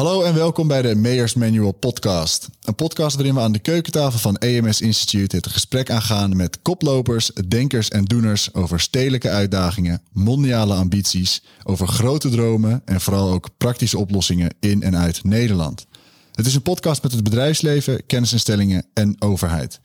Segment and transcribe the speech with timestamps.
[0.00, 2.48] Hallo en welkom bij de Mayors Manual podcast.
[2.64, 7.30] Een podcast waarin we aan de keukentafel van EMS Institute het gesprek aangaan met koplopers,
[7.48, 13.98] denkers en doeners over stedelijke uitdagingen, mondiale ambities, over grote dromen en vooral ook praktische
[13.98, 15.86] oplossingen in en uit Nederland.
[16.34, 19.80] Het is een podcast met het bedrijfsleven, kennisinstellingen en overheid.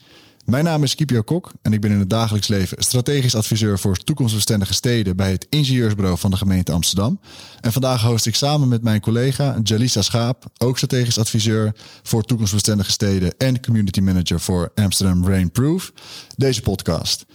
[0.46, 3.98] Mijn naam is Kipio Kok en ik ben in het dagelijks leven strategisch adviseur voor
[3.98, 7.20] toekomstbestendige steden bij het ingenieursbureau van de gemeente Amsterdam.
[7.62, 12.91] En vandaag host ik samen met mijn collega Jalisa Schaap, ook strategisch adviseur voor toekomstbestendige
[12.91, 15.91] steden en community manager voor Amsterdam Rainproof,
[16.38, 17.26] deze podcast.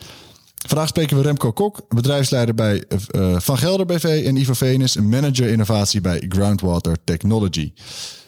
[0.66, 2.84] Vandaag spreken we Remco Kok, bedrijfsleider bij
[3.16, 7.72] uh, Van Gelder BV en Ivo Venus, manager innovatie bij Groundwater Technology.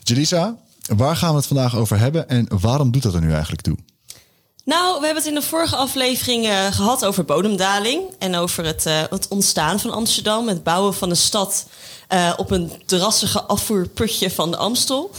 [0.02, 0.58] Jalisa,
[0.96, 3.77] waar gaan we het vandaag over hebben en waarom doet dat er nu eigenlijk toe?
[4.64, 8.86] Nou, we hebben het in de vorige aflevering uh, gehad over bodemdaling en over het,
[8.86, 11.66] uh, het, ontstaan van Amsterdam, het bouwen van de stad
[12.12, 15.10] uh, op een drassige afvoerputje van de Amstel.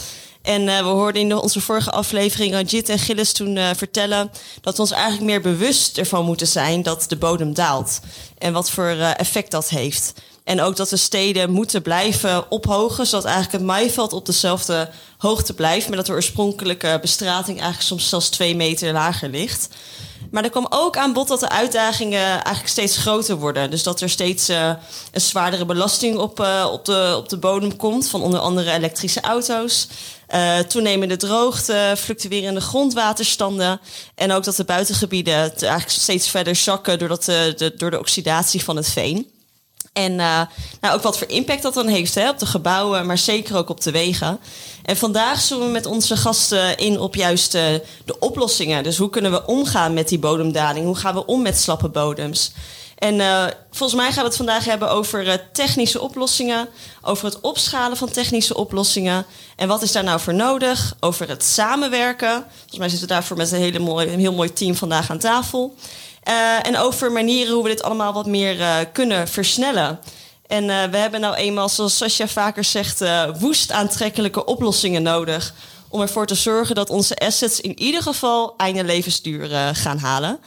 [0.42, 4.90] En we hoorden in onze vorige aflevering Jit en Gilles toen vertellen dat we ons
[4.90, 8.00] eigenlijk meer bewust ervan moeten zijn dat de bodem daalt
[8.38, 10.12] en wat voor effect dat heeft.
[10.44, 15.54] En ook dat de steden moeten blijven ophogen, zodat eigenlijk het maaiveld op dezelfde hoogte
[15.54, 19.68] blijft, maar dat de oorspronkelijke bestrating eigenlijk soms zelfs twee meter lager ligt.
[20.30, 23.70] Maar er kwam ook aan bod dat de uitdagingen eigenlijk steeds groter worden.
[23.70, 24.72] Dus dat er steeds uh,
[25.12, 29.20] een zwaardere belasting op, uh, op, de, op de bodem komt, van onder andere elektrische
[29.20, 29.88] auto's.
[30.34, 33.80] Uh, toenemende droogte, fluctuerende grondwaterstanden.
[34.14, 38.76] En ook dat de buitengebieden eigenlijk steeds verder zakken doordat de, door de oxidatie van
[38.76, 39.32] het veen.
[39.94, 40.40] En uh,
[40.80, 43.68] nou, ook wat voor impact dat dan heeft hè, op de gebouwen, maar zeker ook
[43.68, 44.38] op de wegen.
[44.82, 47.62] En vandaag zullen we met onze gasten in op juist uh,
[48.04, 48.82] de oplossingen.
[48.82, 50.86] Dus hoe kunnen we omgaan met die bodemdaling?
[50.86, 52.52] Hoe gaan we om met slappe bodems?
[52.98, 56.68] En uh, volgens mij gaan we het vandaag hebben over technische oplossingen,
[57.02, 59.26] over het opschalen van technische oplossingen.
[59.56, 60.96] En wat is daar nou voor nodig?
[61.00, 62.44] Over het samenwerken.
[62.56, 65.18] Volgens mij zitten we daarvoor met een, hele mooi, een heel mooi team vandaag aan
[65.18, 65.74] tafel.
[66.28, 70.00] Uh, en over manieren hoe we dit allemaal wat meer uh, kunnen versnellen.
[70.46, 73.02] En uh, we hebben nou eenmaal, zoals Sascha vaker zegt,
[73.38, 75.54] woest aantrekkelijke oplossingen nodig.
[75.88, 80.38] Om ervoor te zorgen dat onze assets in ieder geval einde levensduur gaan halen.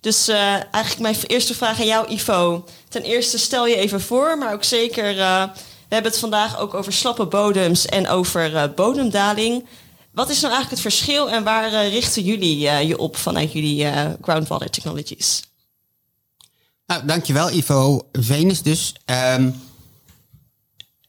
[0.00, 2.64] Dus eigenlijk mijn eerste vraag aan jou, Ivo.
[2.88, 5.14] Ten eerste stel je even voor, maar ook zeker.
[5.14, 9.64] we hebben het vandaag ook over slappe bodems en over bodemdaling.
[10.12, 13.52] Wat is nou eigenlijk het verschil en waar uh, richten jullie uh, je op vanuit
[13.52, 15.42] jullie uh, Groundwater Technologies?
[16.86, 18.08] Nou, dankjewel Ivo.
[18.12, 18.94] Venus dus.
[19.36, 19.54] Um,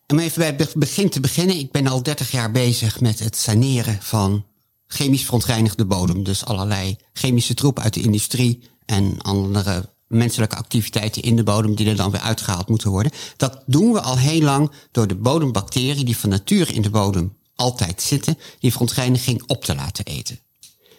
[0.08, 1.58] om even bij het begin te beginnen.
[1.58, 4.46] Ik ben al 30 jaar bezig met het saneren van
[4.88, 6.24] chemisch verontreinigde bodem.
[6.24, 11.90] Dus allerlei chemische troep uit de industrie en andere menselijke activiteiten in de bodem die
[11.90, 13.12] er dan weer uitgehaald moeten worden.
[13.38, 17.36] Dat doen we al heel lang door de bodembacteriën die van nature in de bodem
[17.56, 20.40] altijd zitten, die verontreiniging op te laten eten.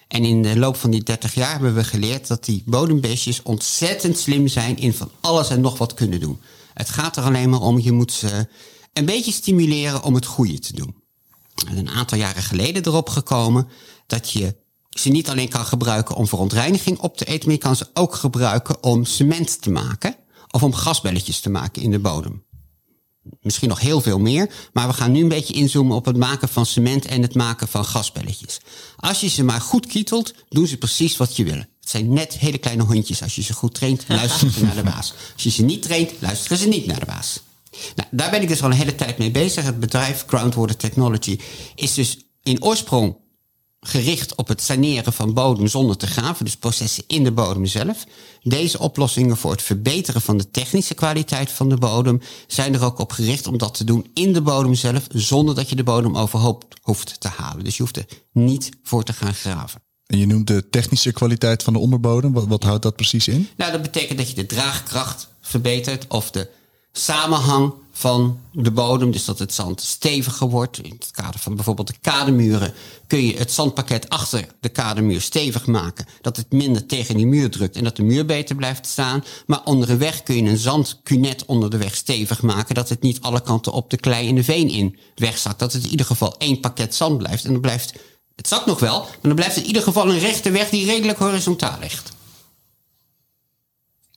[0.09, 4.19] En in de loop van die 30 jaar hebben we geleerd dat die bodembeestjes ontzettend
[4.19, 6.41] slim zijn in van alles en nog wat kunnen doen.
[6.75, 8.49] Het gaat er alleen maar om, je moet ze
[8.93, 10.95] een beetje stimuleren om het goede te doen.
[11.69, 13.69] En een aantal jaren geleden erop gekomen
[14.07, 14.57] dat je
[14.91, 18.15] ze niet alleen kan gebruiken om verontreiniging op te eten, maar je kan ze ook
[18.15, 20.17] gebruiken om cement te maken
[20.51, 22.45] of om gasbelletjes te maken in de bodem
[23.41, 24.51] misschien nog heel veel meer.
[24.73, 27.69] Maar we gaan nu een beetje inzoomen op het maken van cement en het maken
[27.69, 28.61] van gasbelletjes.
[28.97, 31.57] Als je ze maar goed kietelt, doen ze precies wat je wil.
[31.57, 33.23] Het zijn net hele kleine hondjes.
[33.23, 35.15] Als je ze goed traint, luisteren ze naar de baas.
[35.35, 37.41] Als je ze niet traint, luisteren ze niet naar de baas.
[37.95, 39.65] Nou, daar ben ik dus al een hele tijd mee bezig.
[39.65, 41.39] Het bedrijf Groundwater Technology
[41.75, 43.17] is dus in oorsprong
[43.87, 48.05] gericht op het saneren van bodem zonder te graven, dus processen in de bodem zelf.
[48.43, 52.99] Deze oplossingen voor het verbeteren van de technische kwaliteit van de bodem zijn er ook
[52.99, 56.17] op gericht om dat te doen in de bodem zelf, zonder dat je de bodem
[56.17, 57.65] overhoop hoeft te halen.
[57.65, 59.83] Dus je hoeft er niet voor te gaan graven.
[60.07, 62.33] En je noemt de technische kwaliteit van de onderbodem.
[62.33, 63.49] Wat, wat houdt dat precies in?
[63.57, 66.51] Nou, dat betekent dat je de draagkracht verbetert of de
[66.93, 70.79] samenhang van de bodem, dus dat het zand steviger wordt.
[70.79, 72.75] In het kader van bijvoorbeeld de kademuren
[73.07, 77.51] kun je het zandpakket achter de kademuur stevig maken, dat het minder tegen die muur
[77.51, 79.25] drukt en dat de muur beter blijft staan.
[79.47, 83.03] Maar onder de weg kun je een zandkunet onder de weg stevig maken, dat het
[83.03, 85.59] niet alle kanten op de klei en de veen in wegzakt.
[85.59, 87.93] Dat het in ieder geval één pakket zand blijft en dan blijft
[88.37, 91.19] het zakt nog wel, maar dan blijft in ieder geval een rechte weg die redelijk
[91.19, 92.13] horizontaal ligt.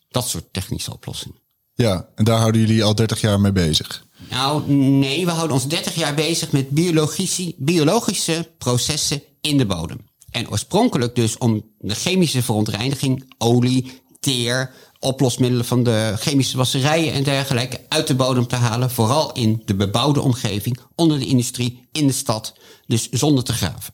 [0.10, 1.47] Dat soort technische oplossingen.
[1.78, 4.06] Ja, en daar houden jullie al 30 jaar mee bezig?
[4.30, 6.70] Nou, nee, we houden ons 30 jaar bezig met
[7.58, 9.98] biologische, processen in de bodem.
[10.32, 17.24] En oorspronkelijk dus om de chemische verontreiniging, olie, teer, oplosmiddelen van de chemische wasserijen en
[17.24, 18.92] dergelijke uit de bodem te halen.
[18.92, 22.54] Vooral in de bebouwde omgeving, onder de industrie, in de stad.
[22.86, 23.94] Dus zonder te graven.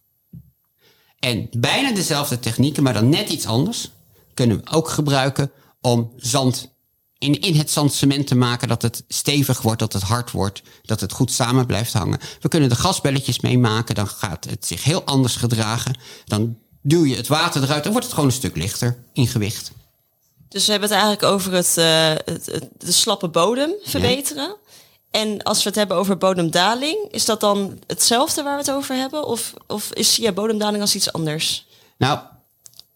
[1.20, 3.92] En bijna dezelfde technieken, maar dan net iets anders,
[4.34, 5.52] kunnen we ook gebruiken
[5.82, 6.73] om zand
[7.24, 10.62] in, in het zand cement te maken dat het stevig wordt, dat het hard wordt,
[10.82, 12.20] dat het goed samen blijft hangen.
[12.40, 15.98] We kunnen er gasbelletjes mee maken, dan gaat het zich heel anders gedragen.
[16.26, 19.72] Dan duw je het water eruit, dan wordt het gewoon een stuk lichter in gewicht.
[20.50, 24.56] Dus we hebben het eigenlijk over het, uh, het, het de slappe bodem verbeteren.
[25.12, 28.96] En als we het hebben over bodemdaling, is dat dan hetzelfde waar we het over
[28.96, 29.26] hebben?
[29.26, 31.68] Of, of is ja, bodemdaling als iets anders?
[31.98, 32.20] Nou,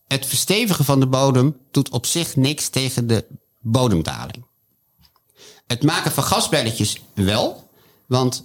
[0.07, 3.25] het verstevigen van de bodem doet op zich niks tegen de
[3.71, 4.45] bodemdaling.
[5.67, 7.69] Het maken van gasbelletjes wel,
[8.07, 8.41] want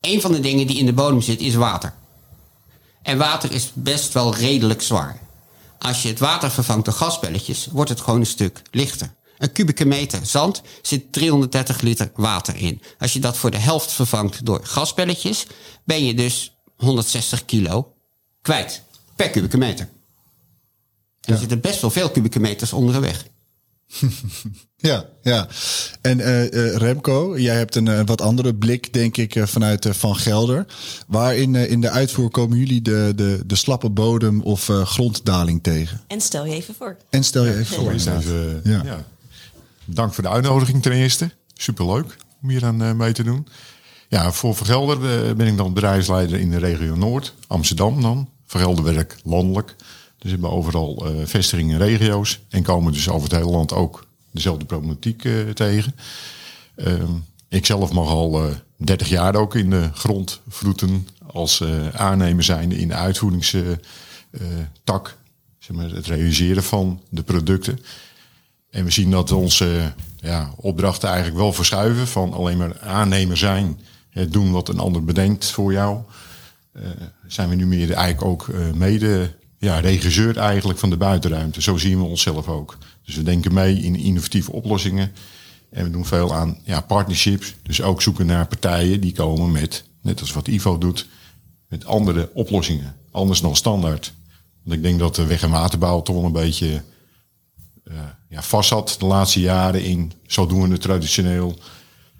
[0.00, 1.94] een van de dingen die in de bodem zit is water.
[3.02, 5.20] En water is best wel redelijk zwaar.
[5.78, 9.14] Als je het water vervangt door gasbelletjes, wordt het gewoon een stuk lichter.
[9.38, 12.82] Een kubieke meter zand zit 330 liter water in.
[12.98, 15.46] Als je dat voor de helft vervangt door gasbelletjes,
[15.84, 17.94] ben je dus 160 kilo
[18.42, 18.82] kwijt
[19.16, 19.88] per kubieke meter.
[21.20, 23.24] En er zitten best wel veel kubieke meters onder de weg.
[24.76, 25.48] ja, ja.
[26.00, 30.66] En uh, Remco, jij hebt een wat andere blik, denk ik, vanuit Van Gelder.
[31.06, 36.00] Waarin in de uitvoer komen jullie de, de, de slappe bodem of gronddaling tegen?
[36.06, 36.96] En stel je even voor.
[37.10, 37.92] En stel je even voor.
[37.92, 38.82] Even, ja.
[38.84, 39.04] ja.
[39.84, 41.30] Dank voor de uitnodiging ten eerste.
[41.54, 43.46] Superleuk om hier aan mee te doen.
[44.08, 44.98] Ja, voor Vergelder
[45.36, 48.28] ben ik dan bedrijfsleider in de regio Noord, Amsterdam dan.
[48.46, 49.76] Vergelder werk landelijk.
[50.20, 52.40] Dus hebben overal uh, vestigingen in regio's.
[52.48, 55.94] En komen dus over het hele land ook dezelfde problematiek uh, tegen.
[56.76, 57.02] Uh,
[57.48, 62.78] ik zelf mag al 30 eh, jaar ook in de grond vroeten als aannemer zijnde
[62.78, 65.16] in de uitvoeringstak.
[65.58, 67.78] zeg maar, het realiseren van de producten.
[68.70, 73.80] En we zien dat onze ja, opdrachten eigenlijk wel verschuiven van alleen maar aannemer zijn.
[74.10, 75.98] Het doen wat een ander bedenkt voor jou.
[77.26, 81.62] zijn we nu meer eigenlijk ook mede ja, regisseur eigenlijk van de buitenruimte.
[81.62, 82.78] Zo zien we onszelf ook.
[83.04, 85.12] Dus we denken mee in innovatieve oplossingen.
[85.70, 87.54] En we doen veel aan ja, partnerships.
[87.62, 91.06] Dus ook zoeken naar partijen die komen met, net als wat Ivo doet,
[91.68, 92.96] met andere oplossingen.
[93.10, 94.12] Anders dan standaard.
[94.62, 96.82] Want ik denk dat de weg- en waterbouw toch wel een beetje
[97.84, 97.98] uh,
[98.28, 101.58] ja, vast zat de laatste jaren in zo doen we het traditioneel.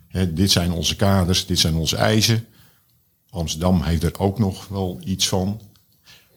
[0.09, 2.47] Hè, dit zijn onze kaders, dit zijn onze eisen.
[3.31, 5.61] Amsterdam heeft er ook nog wel iets van.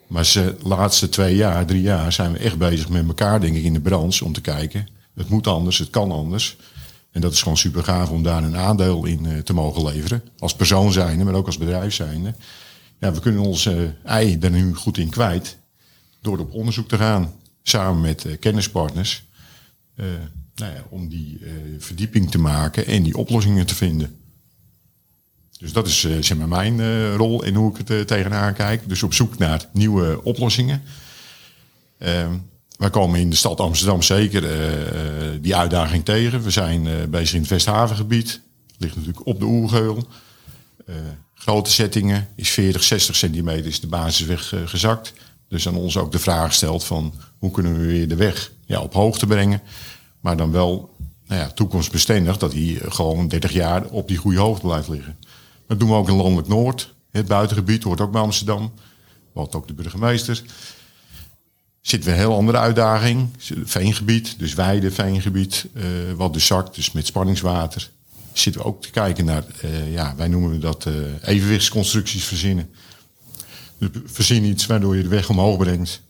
[0.08, 3.64] Maar de laatste twee jaar, drie jaar zijn we echt bezig met elkaar, denk ik,
[3.64, 4.88] in de branche om te kijken.
[5.16, 6.58] Het moet anders, het kan anders.
[7.12, 10.24] En dat is gewoon super gaaf om daar een aandeel in uh, te mogen leveren.
[10.40, 12.34] Als persoon zijnde, maar ook als bedrijf zijnde.
[13.00, 15.58] Ja, we kunnen ons uh, ei er nu goed in kwijt.
[16.22, 17.34] Door op onderzoek te gaan.
[17.64, 19.24] Samen met uh, kennispartners.
[19.96, 21.40] nou ja, om die
[21.80, 24.18] verdieping te maken en die oplossingen te vinden.
[25.63, 28.54] Dus dat is uh, zeg maar mijn uh, rol in hoe ik het uh, tegenaan
[28.54, 28.89] kijk.
[28.89, 30.83] Dus op zoek naar nieuwe oplossingen.
[31.98, 32.33] Ehm,
[32.77, 34.44] wij komen in de stad Amsterdam zeker
[35.42, 36.44] die uitdaging tegen.
[36.44, 38.39] We zijn bezig in het Westhavengebied.
[38.77, 40.07] Ligt natuurlijk op de Oergeul.
[41.33, 45.13] grote settingen is 40, 60 centimeter is de basisweg gezakt.
[45.48, 48.81] Dus aan ons ook de vraag gesteld van hoe kunnen we weer de weg ja,
[48.81, 49.62] op hoogte brengen.
[50.19, 50.95] Maar dan wel
[51.27, 55.18] nou ja, toekomstbestendig dat hij gewoon 30 jaar op die goede hoogte blijft liggen.
[55.74, 56.94] Dat doen we ook in Landelijk Noord.
[57.12, 58.74] Het buitengebied hoort ook bij Amsterdam.
[59.32, 60.44] Wat ook de burgemeester.
[61.82, 63.30] Zitten we een heel andere uitdaging.
[63.63, 65.65] Veengebied, dus weide veengebied.
[65.74, 65.84] Uh,
[66.15, 67.89] wat dus zakt, dus met spanningswater.
[68.34, 72.70] Zitten we ook te kijken naar, uh, ja, wij noemen dat uh, evenwichtsconstructies verzinnen.
[73.77, 76.01] Dus verzin iets waardoor je de weg omhoog brengt,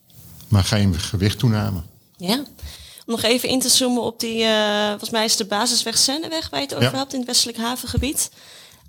[0.47, 1.81] maar geen gewichttoename.
[2.17, 2.35] Ja.
[3.05, 4.45] Om nog even in te zoomen op die,
[4.89, 6.97] volgens mij is de basisweg Zenneweg waar je het over ja.
[6.97, 8.29] hebt in het westelijk havengebied.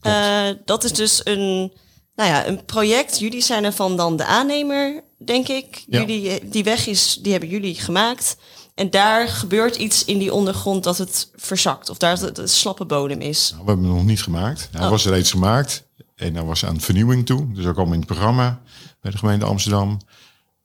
[0.07, 1.73] Uh, dat is dus een,
[2.15, 3.19] nou ja, een project.
[3.19, 5.85] Jullie zijn ervan dan de aannemer, denk ik.
[5.87, 6.01] Ja.
[6.01, 8.37] Jullie, eh, die weg is, die hebben jullie gemaakt.
[8.75, 11.91] En daar gebeurt iets in die ondergrond dat het verzakt.
[11.91, 13.51] Of daar het, slappe bodem is.
[13.51, 14.69] Nou, we hebben het nog niet gemaakt.
[14.73, 14.91] Hij oh.
[14.91, 15.85] was reeds gemaakt.
[16.15, 17.53] En hij was aan vernieuwing toe.
[17.53, 18.61] Dus ook allemaal in het programma
[19.01, 19.99] bij de gemeente Amsterdam.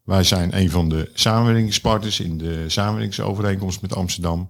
[0.03, 4.49] Wij zijn een van de samenwerkingspartners in de samenwerkingsovereenkomst met Amsterdam.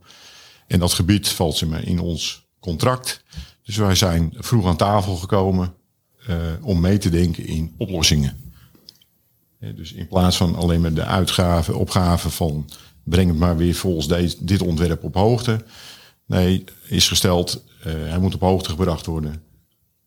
[0.68, 3.24] En dat gebied valt ze in ons contract.
[3.70, 5.74] Dus wij zijn vroeg aan tafel gekomen
[6.30, 8.38] uh, om mee te denken in oplossingen.
[9.60, 12.70] dus in plaats van alleen maar de uitgaven, opgaven van
[13.04, 15.66] breng het maar weer volgens deze, dit ontwerp op hoogte.
[16.26, 19.44] Nee, is gesteld, uh, hij moet op hoogte gebracht worden.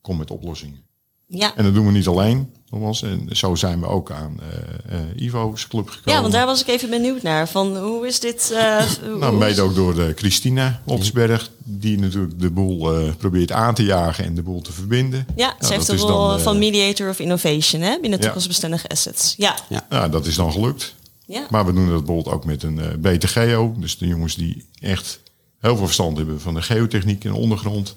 [0.01, 0.81] Kom met oplossingen.
[1.27, 1.57] Ja.
[1.57, 2.55] En dat doen we niet alleen.
[2.73, 3.03] Nogmaals.
[3.03, 6.13] En zo zijn we ook aan eh, eh, Ivo's club gekomen.
[6.15, 7.49] ja, want daar was ik even benieuwd naar.
[7.49, 8.51] Van hoe is dit?
[8.55, 8.77] eh,
[9.09, 13.75] hoe- Nou, mede ook door eh, Christina Otsberg, die natuurlijk de boel eh, probeert aan
[13.75, 15.27] te jagen en de boel te verbinden.
[15.37, 18.19] Ja, Nou, ze heeft dat de is rol dan, van mediator of innovation hè, binnen
[18.19, 18.25] Ja.
[18.25, 19.35] toekomstbestendige assets.
[19.37, 19.57] Ja.
[19.69, 19.87] Ja.
[19.89, 20.95] Nou, dat is dan gelukt.
[21.27, 21.47] Ja.
[21.51, 23.75] Maar we doen dat bijvoorbeeld ook met een BTGO.
[23.79, 25.21] Dus de jongens die echt
[25.61, 27.95] heel veel verstand hebben van de geotechniek en ondergrond.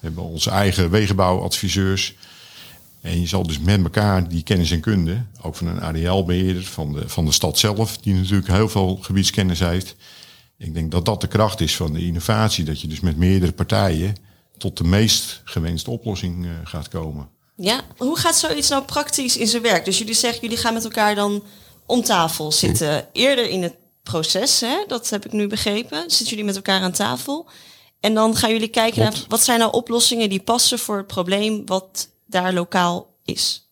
[0.00, 2.14] We hebben onze eigen wegenbouwadviseurs.
[3.00, 6.92] En je zal dus met elkaar die kennis en kunde, ook van een areaalbeheerder, van
[6.92, 9.96] de, van de stad zelf, die natuurlijk heel veel gebiedskennis heeft.
[10.58, 12.64] Ik denk dat dat de kracht is van de innovatie.
[12.64, 14.14] Dat je dus met meerdere partijen
[14.56, 17.28] tot de meest gewenste oplossing eh, gaat komen.
[17.56, 19.84] Ja, hoe gaat zoiets nou praktisch in zijn werk?
[19.84, 21.42] Dus jullie zeggen, jullie gaan met elkaar dan
[21.86, 23.08] om tafel zitten.
[23.12, 24.84] Eerder in het proces, hè?
[24.86, 25.98] dat heb ik nu begrepen.
[26.00, 27.48] Zitten jullie met elkaar aan tafel.
[28.00, 31.66] En dan gaan jullie kijken naar wat zijn nou oplossingen die passen voor het probleem
[31.66, 33.68] wat daar lokaal is.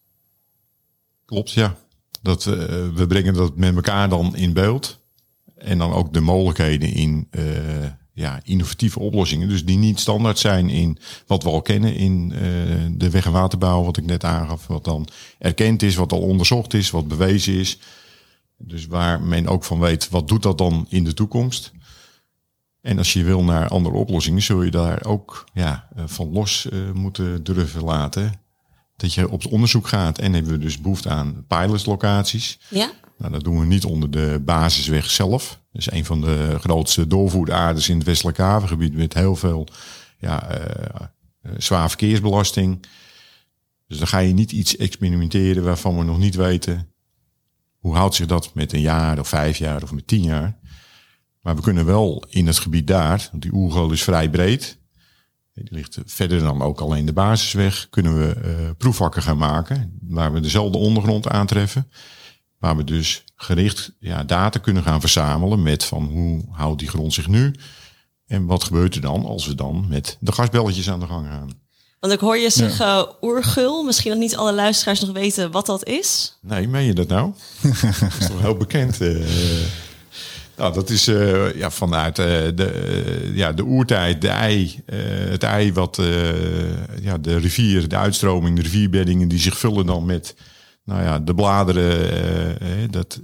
[1.25, 1.76] Klopt, ja.
[2.22, 2.54] Dat, eh,
[2.94, 5.00] we brengen dat met elkaar dan in beeld.
[5.56, 7.44] En dan ook de mogelijkheden in eh,
[8.12, 9.48] ja, innovatieve oplossingen.
[9.48, 12.40] Dus die niet standaard zijn in wat we al kennen in eh,
[12.90, 14.66] de weg- en waterbouw, wat ik net aangaf.
[14.66, 15.08] Wat dan
[15.38, 17.78] erkend is, wat al onderzocht is, wat bewezen is.
[18.58, 21.72] Dus waar men ook van weet, wat doet dat dan in de toekomst?
[22.80, 27.44] En als je wil naar andere oplossingen, zul je daar ook ja, van los moeten
[27.44, 28.46] durven laten
[28.97, 30.19] dat je op het onderzoek gaat.
[30.19, 32.59] En hebben we dus behoefte aan pilotlocaties.
[32.69, 32.91] Ja?
[33.19, 35.61] Nou, dat doen we niet onder de basisweg zelf.
[35.73, 39.69] Dat is een van de grootste doorvoeraarders in het westelijk havengebied met heel veel
[40.19, 40.85] ja, eh,
[41.43, 42.87] eh, zwaar verkeersbelasting.
[43.88, 46.91] Dus dan ga je niet iets experimenteren waarvan we nog niet weten
[47.79, 50.59] hoe houdt zich dat met een jaar of vijf jaar of met tien jaar.
[51.41, 54.79] Maar we kunnen wel in het gebied daar, want die oergeul is vrij breed.
[55.56, 57.86] Die ligt verder dan ook alleen de basisweg.
[57.90, 61.90] Kunnen we eh proefvakken gaan maken waar we dezelfde ondergrond aantreffen.
[62.58, 67.12] Waar we dus gericht ja, data kunnen gaan verzamelen met van hoe houdt die grond
[67.14, 67.54] zich nu.
[68.26, 71.50] En wat gebeurt er dan als we dan met de gasbelletjes aan de gang gaan.
[72.00, 73.82] Want ik hoor je zeggen oergul.
[73.82, 76.38] Misschien dat niet alle luisteraars nog weten wat dat is.
[76.42, 77.32] Nee, meen je dat nou?
[78.00, 79.00] dat is toch heel bekend.
[79.00, 79.26] eh.
[80.56, 84.82] Nou, dat is eh, ja, vanuit eh, de, eh, ja, de oertijd, de ei.
[85.30, 86.00] het ei wat
[87.00, 90.34] ja, de rivier, de uitstroming, de rivierbeddingen die zich vullen dan met
[90.84, 92.90] nou ja, de bladeren.
[92.90, 93.20] dat,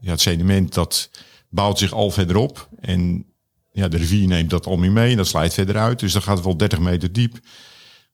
[0.00, 1.10] ja, het sediment dat
[1.48, 2.68] bouwt zich al verder op.
[2.80, 3.26] En
[3.72, 5.98] ja, de rivier neemt dat al meer mee en dat slijt verder uit.
[5.98, 7.38] Dus dat gaat wel 30 meter diep.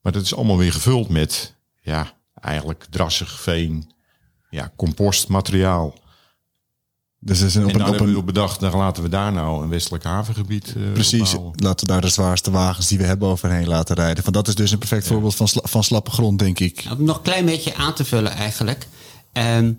[0.01, 3.91] Maar dat is allemaal weer gevuld met ja, eigenlijk drassig veen,
[4.49, 5.93] ja, compostmateriaal.
[7.23, 9.03] Dus er zijn op en een, dan op hebben we een op bedacht, dan laten
[9.03, 11.53] we daar nou een westelijk havengebied eh, precies, opbouwen.
[11.63, 14.23] laten we daar de zwaarste wagens die we hebben overheen laten rijden.
[14.23, 16.85] Van dat is dus een perfect voorbeeld van, sla- van slappe grond, denk ik.
[16.97, 18.87] Om nog een klein beetje aan te vullen eigenlijk.
[19.33, 19.71] Ehm,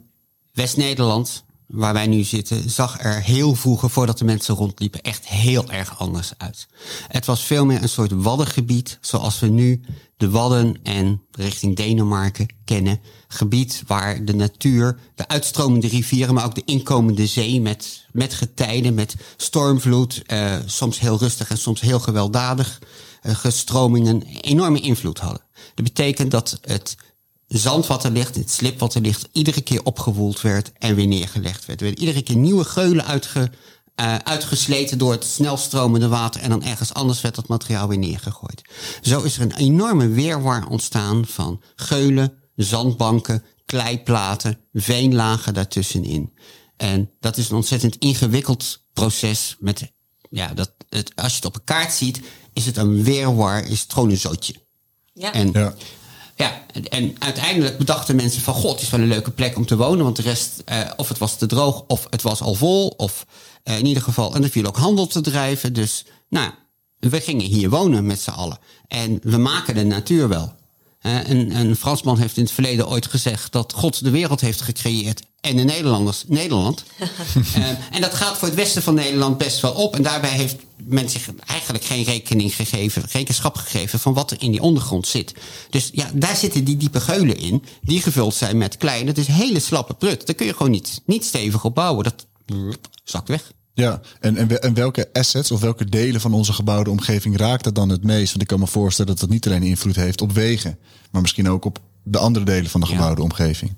[0.52, 5.71] West-Nederland, waar wij nu zitten, zag er heel vroeger, voordat de mensen rondliepen, echt heel
[5.71, 6.67] erg anders uit.
[7.09, 9.81] Het was veel meer een soort waddengebied, zoals we nu
[10.17, 13.00] de Wadden en richting Denemarken kennen.
[13.29, 18.95] Gebied waar de natuur, de uitstromende rivieren, maar ook de inkomende zee met, met getijden,
[18.95, 22.81] met stormvloed, eh, soms heel rustig en soms heel gewelddadig,
[23.23, 25.43] eh, gestromingen, enorme invloed hadden.
[25.75, 26.97] Dat betekent dat het
[27.59, 31.06] zand wat er ligt, het slip wat er ligt, iedere keer opgewoeld werd en weer
[31.06, 31.80] neergelegd werd.
[31.80, 33.50] Er werden iedere keer nieuwe geulen uitge,
[33.94, 38.62] eh, uitgesleten door het snelstromende water en dan ergens anders werd dat materiaal weer neergegooid.
[39.00, 46.32] Zo is er een enorme weerwar ontstaan van geulen, zandbanken, kleiplaten, veenlagen daartussenin.
[46.76, 49.92] En dat is een ontzettend ingewikkeld proces met,
[50.30, 52.21] ja, dat, het, als je het op een kaart ziet,
[52.52, 54.54] is het een weerwar, is het gewoon een zootje.
[55.14, 55.32] Ja.
[55.32, 55.75] En Ja.
[56.34, 58.54] Ja, en, uiteindelijk bedachten mensen van...
[58.54, 60.04] God, het is wel een leuke plek om te wonen.
[60.04, 62.88] Want de rest, eh, of het was te droog, of het was al vol.
[62.88, 63.26] Of
[63.62, 65.72] eh, in ieder geval, en er viel ook handel te drijven.
[65.72, 66.50] Dus, nou,
[66.98, 68.58] we gingen hier wonen met z'n allen.
[68.88, 70.54] En we maken de natuur wel.
[71.02, 73.52] Een, een Fransman heeft in het verleden ooit gezegd...
[73.52, 76.85] dat God de wereld heeft gecreëerd en de Nederlanders Nederland.
[77.54, 79.94] Eh, en dat gaat voor het westen van Nederland best wel op.
[79.94, 84.50] En daarbij heeft men zich eigenlijk geen rekening gegeven, rekenschap gegeven van wat er in
[84.50, 85.35] die ondergrond zit.
[85.71, 89.04] Dus ja, daar zitten die diepe geulen in, die gevuld zijn met klei.
[89.04, 90.26] Dat is hele slappe prut.
[90.26, 92.04] Daar kun je gewoon niet, niet stevig op bouwen.
[92.04, 92.26] Dat
[93.04, 93.52] zakt weg.
[93.75, 97.64] Ja, en, en, we- en welke assets of welke delen van onze gebouwde omgeving raakt
[97.64, 98.29] dat dan het meest?
[98.31, 100.79] Want ik kan me voorstellen dat dat niet alleen invloed heeft op wegen,
[101.11, 102.93] maar misschien ook op de andere delen van de Ja.
[102.93, 103.75] gebouwde omgeving.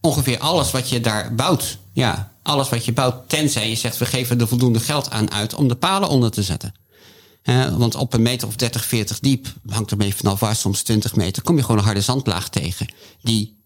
[0.00, 1.78] Ongeveer alles wat je daar bouwt.
[1.92, 5.54] Ja, alles wat je bouwt, tenzij je zegt we geven er voldoende geld aan uit
[5.54, 6.74] om de palen onder te zetten.
[7.42, 10.82] Eh, want op een meter of 30, 40 diep, hangt er mee vanaf waar, soms
[10.82, 12.86] 20 meter, kom je gewoon een harde zandlaag tegen.
[13.22, 13.61] Die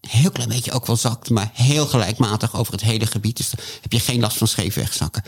[0.00, 3.36] heel klein beetje ook wel zakt, maar heel gelijkmatig over het hele gebied.
[3.36, 5.22] Dus dan heb je geen last van scheef wegzakken.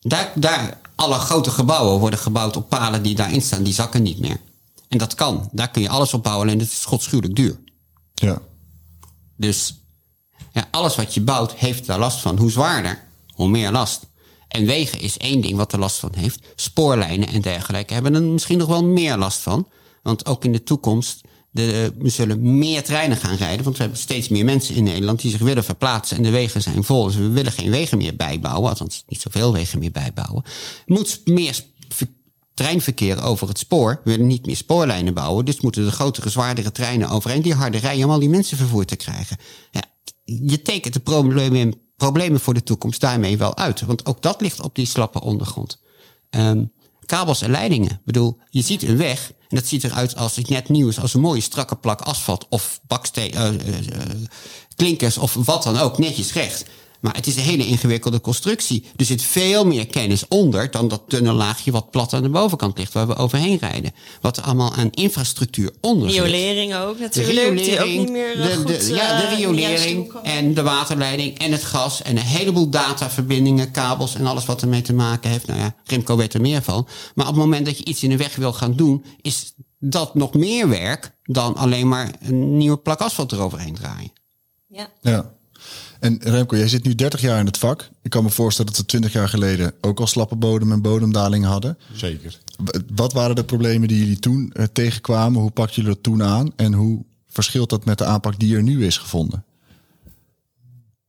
[0.00, 4.18] Daar, daar, alle grote gebouwen worden gebouwd op palen die daarin staan, die zakken niet
[4.18, 4.40] meer.
[4.88, 5.48] En dat kan.
[5.52, 7.58] Daar kun je alles op bouwen en het is godschuwelijk duur.
[8.14, 8.42] Ja.
[9.36, 9.74] Dus
[10.52, 12.38] ja, alles wat je bouwt heeft daar last van.
[12.38, 14.06] Hoe zwaarder, hoe meer last.
[14.48, 16.46] En wegen is één ding wat er last van heeft.
[16.56, 19.68] Spoorlijnen en dergelijke hebben er misschien nog wel meer last van.
[20.02, 21.20] Want ook in de toekomst,
[21.52, 23.64] de, we zullen meer treinen gaan rijden.
[23.64, 26.16] Want we hebben steeds meer mensen in Nederland die zich willen verplaatsen.
[26.16, 27.04] En de wegen zijn vol.
[27.04, 28.68] Dus we willen geen wegen meer bijbouwen.
[28.68, 30.42] Althans, niet zoveel wegen meer bijbouwen.
[30.86, 32.08] Er moet meer ver-
[32.54, 34.00] treinverkeer over het spoor.
[34.04, 35.44] We willen niet meer spoorlijnen bouwen.
[35.44, 37.42] Dus moeten de grotere, zwaardere treinen overheen.
[37.42, 39.36] Die harde rijden om al die mensen vervoerd te krijgen.
[39.70, 39.82] Ja,
[40.24, 43.80] je tekent de problemen, problemen voor de toekomst daarmee wel uit.
[43.80, 45.80] Want ook dat ligt op die slappe ondergrond.
[46.30, 46.64] Ehm,
[47.06, 47.90] kabels en leidingen.
[47.90, 51.00] Ik bedoel, je ziet een weg en dat ziet eruit als het net nieuw is,
[51.00, 54.10] als een mooie strakke plak asfalt of baksteen, eh, eh, eh,
[54.76, 56.64] klinkers of wat dan ook, netjes recht.
[57.02, 58.84] Maar het is een hele ingewikkelde constructie.
[58.96, 62.78] Er zit veel meer kennis onder dan dat dunne laagje wat plat aan de bovenkant
[62.78, 63.92] ligt, waar we overheen rijden.
[64.20, 66.20] Wat er allemaal aan infrastructuur onder zit.
[66.20, 67.56] Riolering ook De natuurlijk.
[67.56, 71.38] die ook niet meer eh, de, goed, de, ja, de eh, riolering en de waterleiding
[71.38, 75.46] en het gas en een heleboel dataverbindingen, kabels en alles wat ermee te maken heeft.
[75.46, 76.86] Nou ja, Remco weet er meer van.
[77.14, 80.14] Maar op het moment dat je iets in de weg wil gaan doen, is dat
[80.14, 84.12] nog meer werk dan alleen maar een nieuwe plak asfalt eroverheen draaien.
[84.68, 84.88] Ja.
[85.00, 85.40] Ja.
[86.02, 87.88] En Remco, jij zit nu 30 jaar in het vak.
[88.02, 91.44] Ik kan me voorstellen dat we 20 jaar geleden ook al slappe bodem en bodemdaling
[91.44, 91.78] hadden.
[91.94, 92.38] Zeker.
[92.94, 95.40] Wat waren de problemen die jullie toen eh, tegenkwamen?
[95.40, 96.52] Hoe pakten jullie dat toen aan?
[96.56, 99.44] En hoe verschilt dat met de aanpak die er nu is gevonden?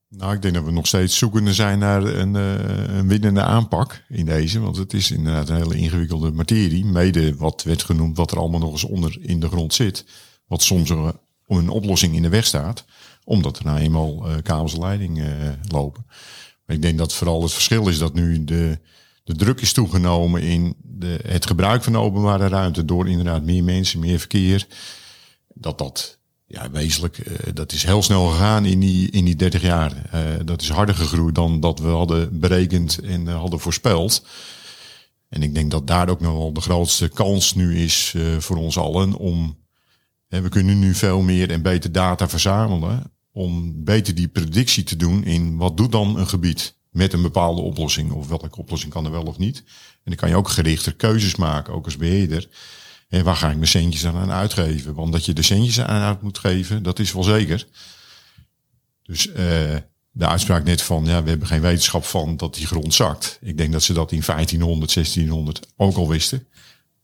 [0.10, 4.04] Nou, ik denk dat we nog steeds zoekende zijn naar een, eh, een winnende aanpak
[4.10, 4.60] in deze.
[4.60, 6.86] Want het is inderdaad een hele ingewikkelde materie.
[6.86, 10.06] Mede wat werd genoemd, wat er allemaal nog eens onder in de grond zit.
[10.48, 10.90] Wat soms
[11.48, 12.86] een oplossing in de weg staat.
[13.26, 15.00] Omdat er nou eenmaal eh, kabels eh,
[15.68, 16.06] lopen.
[16.68, 18.80] Ik denk dat vooral het verschil is dat nu de,
[19.24, 22.86] de druk is toegenomen in de, het gebruik van de openbare ruimte.
[22.86, 24.68] Door inderdaad meer mensen, meer verkeer.
[25.54, 29.62] Dat dat ja, wezenlijk, eh, dat is heel snel gegaan in die, in die 30
[29.62, 29.94] jaar.
[30.46, 34.26] Dat is harder gegroeid dan dat we hadden berekend en hadden voorspeld.
[35.30, 38.78] En ik denk dat daar ook nog wel de grootste kans nu is voor ons
[38.78, 39.63] allen om.
[40.34, 43.12] Hè, we kunnen nu veel meer en beter data verzamelen.
[43.32, 47.62] Om beter die predictie te doen in wat doet dan een gebied met een bepaalde
[47.62, 48.12] oplossing.
[48.12, 49.58] Of welke oplossing kan er wel of niet.
[49.58, 52.50] En dan kan je ook gerichter keuzes maken, ook als beheerder.
[53.10, 54.94] En waar ga ik mijn centjes aan uitgeven?
[54.94, 57.68] Want dat je de centjes aan uit moet geven, dat is wel zeker.
[59.04, 59.76] Dus eh,
[60.12, 63.40] de uitspraak net van, ja, we hebben geen wetenschap van dat die grond zakt.
[63.42, 66.48] Ik denk dat ze dat in 1500, 1600 ook al wisten.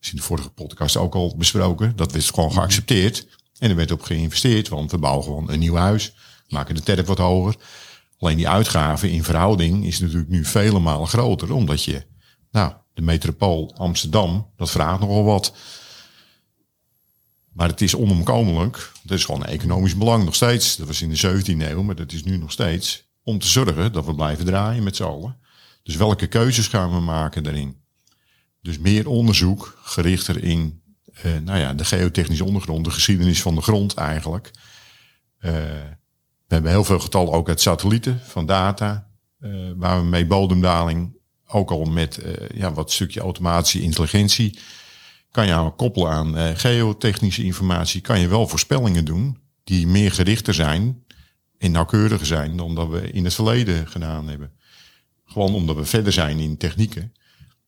[0.02, 1.96] Is in de vorige podcast ook al besproken.
[1.96, 3.28] Dat werd gewoon geaccepteerd.
[3.58, 6.14] En er werd op geïnvesteerd, want we bouwen gewoon een nieuw huis.
[6.48, 7.56] Maken de terp wat hoger.
[8.18, 11.54] Alleen die uitgaven in verhouding is natuurlijk nu vele malen groter.
[11.54, 12.06] Omdat je,
[12.52, 15.54] nou, de metropool Amsterdam, dat vraagt nogal wat.
[17.54, 18.92] Maar het is onomkomelijk.
[19.04, 20.76] Dat is gewoon economisch belang nog steeds.
[20.76, 23.08] Dat was in de 17e eeuw, maar dat is nu nog steeds.
[23.24, 25.38] Om te zorgen dat we blijven draaien met z'n allen.
[25.84, 27.82] Dus welke keuzes gaan we maken daarin?
[28.62, 30.82] Dus meer onderzoek, gerichter in
[31.22, 34.52] eh, nou ja, de geotechnische ondergrond, de geschiedenis van de grond eigenlijk.
[35.38, 35.52] Eh,
[36.48, 39.08] we hebben heel veel getallen ook uit satellieten van data.
[39.40, 41.18] eh, waar we mee bodemdaling,
[41.48, 42.20] ook al met
[42.54, 44.60] ja, wat stukje automatische intelligentie
[45.32, 50.54] kan je aan koppelen aan geotechnische informatie, kan je wel voorspellingen doen die meer gerichter
[50.54, 51.04] zijn
[51.58, 54.52] en nauwkeuriger zijn dan dat we in het verleden gedaan hebben.
[55.26, 57.14] Gewoon omdat we verder zijn in technieken.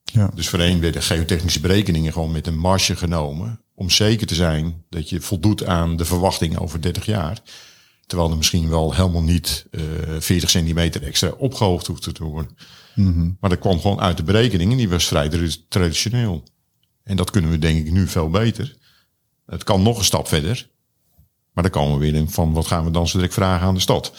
[0.04, 0.32] Ja.
[0.36, 4.84] Dus voor een werden geotechnische berekeningen gewoon met een marge genomen om zeker te zijn
[4.90, 7.40] dat je voldoet aan de verwachting over 30 jaar.
[8.06, 9.82] Terwijl er misschien wel helemaal niet eh
[10.20, 12.58] 40 centimeter extra opgehoogd hoeft te worden.
[13.40, 16.44] Maar dat kwam gewoon uit de berekeningen, die was vrij tra- traditioneel.
[17.04, 18.78] En dat kunnen we denk ik nu veel beter.
[19.46, 20.70] Het kan nog een stap verder.
[21.54, 23.74] Maar dan komen we weer in van wat gaan we dan zo direct vragen aan
[23.74, 24.14] de stad.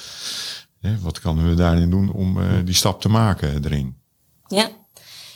[0.81, 3.97] Hè, wat kunnen we daarin doen om eh, die stap te maken erin?
[4.47, 4.71] Ja.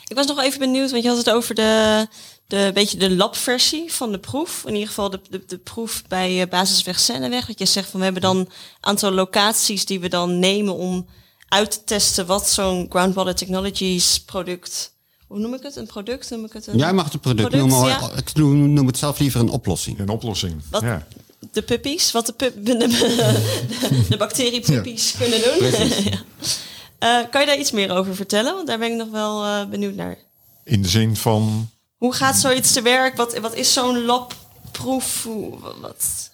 [0.08, 2.06] Ik was nog even benieuwd, want je had het over de,
[2.46, 4.62] de beetje de labversie van de proef.
[4.66, 7.46] In ieder geval de, de, de proef bij eh, Basisweg Zenneweg.
[7.46, 8.48] Dat je zegt van we hebben dan een
[8.80, 11.06] aantal locaties die we dan nemen om
[11.48, 14.94] uit te testen wat zo'n Groundwater Technologies product.
[15.26, 15.76] Hoe noem ik het?
[15.76, 16.30] Een product?
[16.30, 18.10] Noem ik het een Jij mag het product, noemen, ja.
[18.16, 19.98] ik noem, noem het zelf liever een oplossing.
[19.98, 20.62] Een oplossing.
[20.70, 20.82] Wat?
[20.82, 21.06] Ja.
[21.52, 25.72] De puppies, wat de, pup, de, de bacteriepuppies kunnen doen.
[26.98, 28.54] Eh, kan je daar iets meer over vertellen?
[28.54, 30.16] Want daar ben ik nog wel eh, benieuwd naar.
[30.64, 33.16] In de zin van Hoe gaat zoiets te werk?
[33.16, 35.22] Wat, wat is zo'n labproef?
[35.24, 36.30] Hoe- Wat?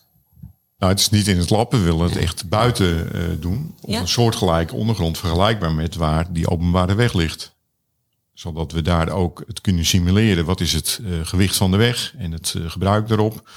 [0.79, 1.72] Nou, het is niet in het lab.
[1.72, 3.75] We willen het echt buiten eh, doen.
[3.81, 4.01] Op Ja.
[4.01, 7.53] een soortgelijke ondergrond vergelijkbaar met waar die openbare weg ligt.
[8.35, 10.44] Zodat we daar ook het kunnen simuleren.
[10.44, 13.48] Wat is het gewicht van de weg en het gebruik daarop.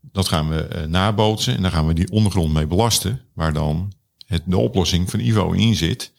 [0.00, 3.20] Dat gaan we nabootsen en daar gaan we die ondergrond mee belasten.
[3.34, 3.92] Waar dan
[4.28, 6.12] het, de oplossing van IVO in zit.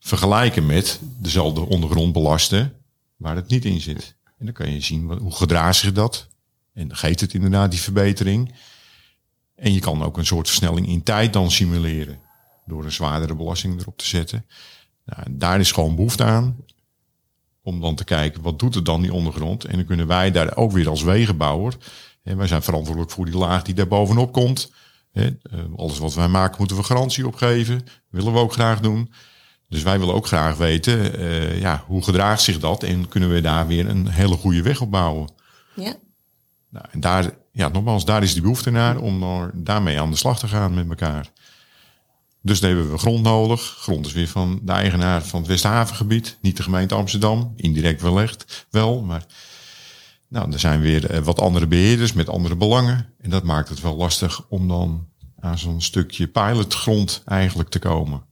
[0.00, 2.72] Vergelijken met dezelfde ondergrond belasten
[3.16, 4.14] waar het niet in zit.
[4.38, 6.26] En dan kan je zien hoe gedraagt zich dat.
[6.72, 8.54] En geeft het inderdaad die verbetering.
[9.54, 12.20] En je kan ook een soort versnelling in tijd dan simuleren.
[12.66, 14.46] Door een zwaardere belasting erop te zetten.
[15.04, 16.56] Nou, en daar is gewoon behoefte aan.
[17.62, 19.64] Om dan te kijken, wat doet het dan die ondergrond?
[19.64, 21.76] En dan kunnen wij daar ook weer als wegenbouwer.
[22.22, 24.72] Hè, wij zijn verantwoordelijk voor die laag die daar bovenop komt.
[25.12, 25.26] Eh,
[25.76, 27.84] alles wat wij maken moeten we garantie opgeven.
[28.10, 29.12] Willen we ook graag doen.
[29.68, 32.82] Dus wij willen ook graag weten, eh, ja, hoe gedraagt zich dat?
[32.82, 35.28] En kunnen we daar weer een hele goede weg op bouwen?
[35.74, 35.94] Ja.
[36.70, 40.16] Nou, en daar, ja, nogmaals, daar is die behoefte naar om daar- daarmee aan de
[40.16, 41.30] slag te gaan met elkaar.
[42.42, 43.60] Dus dan hebben we grond nodig.
[43.62, 47.52] Grond is weer van de eigenaar van het Westhavengebied, niet de gemeente Amsterdam.
[47.56, 49.24] Indirect wellicht wel, maar
[50.28, 53.14] nou, er zijn weer eh, wat andere beheerders met andere belangen.
[53.20, 55.08] En dat maakt het wel lastig om dan
[55.40, 58.26] aan zo'n stukje pilotgrond eigenlijk te komen.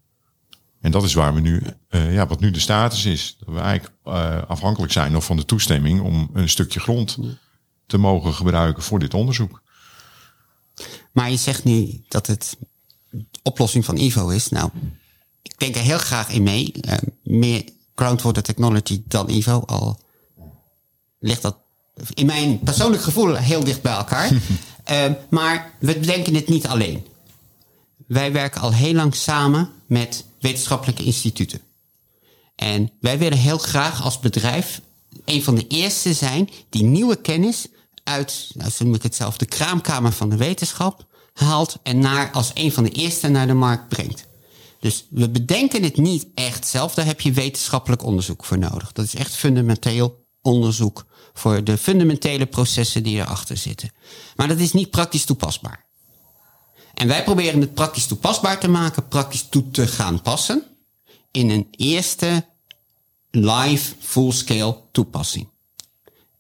[0.81, 3.37] En dat is waar we nu, eh, ja, wat nu de status is.
[3.39, 7.19] Dat we eigenlijk eh, afhankelijk zijn nog van de toestemming om een stukje grond
[7.87, 9.63] te mogen gebruiken voor dit onderzoek.
[11.13, 12.57] Maar je zegt nu dat het
[13.43, 14.49] oplossing van Ivo is.
[14.49, 14.71] Nou,
[15.43, 16.73] ik denk er heel graag in mee.
[16.73, 19.61] Eh, meer groundwater technology dan Ivo.
[19.61, 20.01] Al
[21.19, 21.59] ligt dat
[22.15, 24.31] in mijn persoonlijk gevoel heel dicht bij elkaar.
[24.87, 27.07] Eh, maar we bedenken het niet alleen.
[28.07, 31.61] Wij werken al heel lang samen met wetenschappelijke instituten.
[32.55, 34.81] En wij willen heel graag als bedrijf
[35.25, 37.67] een van de eerste zijn die nieuwe kennis
[38.05, 42.31] uit, nou, zo noem ik het zelf, de kraamkamer van de wetenschap haalt en naar,
[42.31, 44.27] als een van de eerste naar de markt brengt.
[44.81, 48.93] Dus we bedenken het niet echt zelf, daar heb je wetenschappelijk onderzoek voor nodig.
[48.93, 51.07] Dat is echt fundamenteel onderzoek
[51.39, 53.93] voor de fundamentele processen die erachter zitten.
[54.37, 55.85] Maar dat is niet praktisch toepasbaar.
[56.95, 60.63] En wij proberen het praktisch toepasbaar te maken, praktisch toe te gaan passen
[61.31, 62.45] in een eerste
[63.31, 65.49] live full-scale toepassing.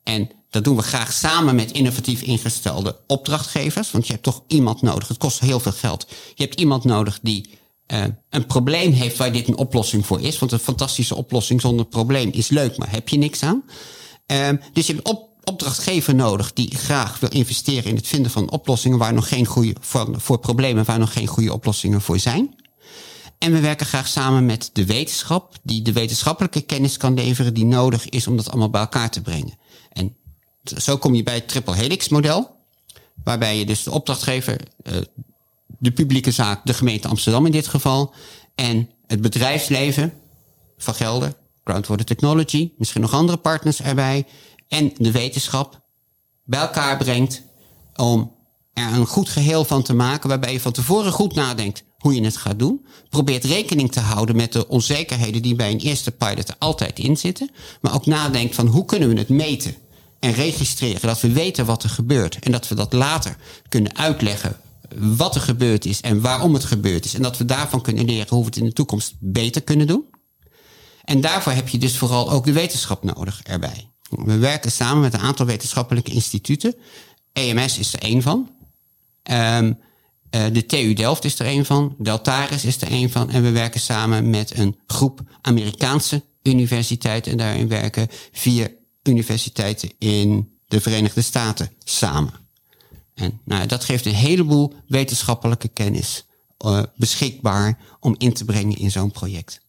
[0.03, 4.83] En dat doen we graag samen met innovatief ingestelde opdrachtgevers, want je hebt toch iemand
[4.83, 5.09] nodig.
[5.09, 6.07] Het kost heel veel geld.
[6.35, 10.39] Je hebt iemand nodig die uh, een probleem heeft waar dit een oplossing voor is.
[10.39, 13.65] Want een fantastische oplossing zonder probleem is leuk, maar heb je niks aan.
[14.33, 18.51] Uh, dus je hebt op, opdrachtgever nodig die graag wil investeren in het vinden van
[18.51, 22.55] oplossingen waar nog geen goede, voor, problemen waar nog geen goede oplossingen voor zijn.
[23.39, 27.65] En we werken graag samen met de wetenschap, die de wetenschappelijke kennis kan leveren die
[27.65, 29.59] nodig is om dat allemaal bij elkaar te brengen.
[29.93, 30.17] En
[30.65, 32.57] zo kom je bij het triple helix model,
[33.25, 34.61] waarbij je dus de opdrachtgever,
[35.79, 38.15] de publieke zaak, de gemeente Amsterdam in dit geval,
[38.55, 40.13] en het bedrijfsleven
[40.79, 41.35] van Gelder,
[41.67, 44.27] Groundwater Technology, misschien nog andere partners erbij,
[44.69, 45.81] en de wetenschap
[46.45, 47.43] bij elkaar brengt
[47.97, 48.33] om
[48.73, 52.25] er een goed geheel van te maken, waarbij je van tevoren goed nadenkt hoe je
[52.25, 52.87] het gaat doen.
[53.09, 57.17] Probeert rekening te houden met de onzekerheden die bij een eerste pilot er altijd in
[57.17, 57.51] zitten.
[57.81, 59.77] Maar ook nadenkt van hoe kunnen we het meten
[60.21, 61.01] en registreren.
[61.01, 62.39] Dat we weten wat er gebeurt.
[62.39, 63.37] En dat we dat later
[63.69, 64.57] kunnen uitleggen
[64.99, 67.15] wat er gebeurd is en waarom het gebeurd is.
[67.15, 70.05] En dat we daarvan kunnen leren hoe we het in de toekomst beter kunnen doen.
[71.07, 73.91] En daarvoor heb je dus vooral ook de wetenschap nodig erbij.
[74.11, 76.75] We werken samen met een aantal wetenschappelijke instituten.
[77.33, 78.51] EMS is er één van.
[79.31, 79.79] Um,
[80.31, 83.31] uh, de TU Delft is er een van, Deltaris is er een van.
[83.31, 87.33] En we werken samen met een groep Amerikaanse universiteiten.
[87.33, 92.33] En daarin werken vier universiteiten in de Verenigde Staten samen.
[93.15, 96.25] En nou, dat geeft een heleboel wetenschappelijke kennis
[96.67, 99.61] uh, beschikbaar om in te brengen in zo'n project.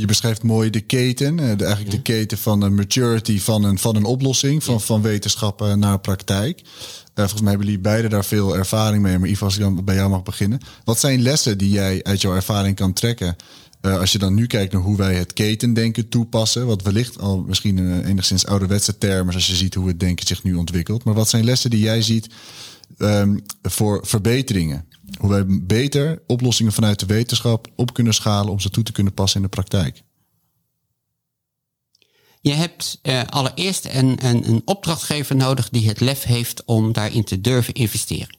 [0.00, 3.96] Je beschrijft mooi de keten, de, eigenlijk de keten van de maturity van een, van
[3.96, 6.60] een oplossing, van, van wetenschap naar praktijk.
[6.60, 6.66] Uh,
[7.14, 9.18] volgens mij hebben jullie beide daar veel ervaring mee.
[9.18, 10.60] Maar Ivo, als ik dan bij jou mag beginnen.
[10.84, 13.36] Wat zijn lessen die jij uit jouw ervaring kan trekken?
[13.82, 16.66] Uh, als je dan nu kijkt naar hoe wij het ketendenken toepassen.
[16.66, 19.34] Wat wellicht al misschien een enigszins ouderwetse termen.
[19.34, 21.04] Als je ziet hoe het denken zich nu ontwikkelt.
[21.04, 22.28] Maar wat zijn lessen die jij ziet
[22.98, 24.88] um, voor verbeteringen?
[25.18, 29.14] Hoe wij beter oplossingen vanuit de wetenschap op kunnen schalen om ze toe te kunnen
[29.14, 30.02] passen in de praktijk.
[32.40, 37.24] Je hebt uh, allereerst een, een, een opdrachtgever nodig die het lef heeft om daarin
[37.24, 38.38] te durven investeren.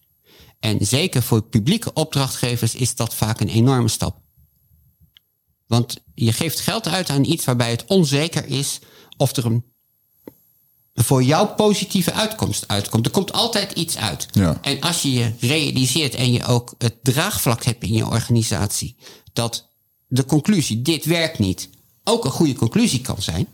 [0.59, 4.19] En zeker voor publieke opdrachtgevers is dat vaak een enorme stap.
[5.67, 8.79] Want je geeft geld uit aan iets waarbij het onzeker is
[9.17, 9.70] of er een
[10.93, 13.05] voor jouw positieve uitkomst uitkomt.
[13.05, 14.27] Er komt altijd iets uit.
[14.31, 14.57] Ja.
[14.61, 18.95] En als je je realiseert en je ook het draagvlak hebt in je organisatie,
[19.33, 19.69] dat
[20.07, 21.69] de conclusie, dit werkt niet,
[22.03, 23.47] ook een goede conclusie kan zijn,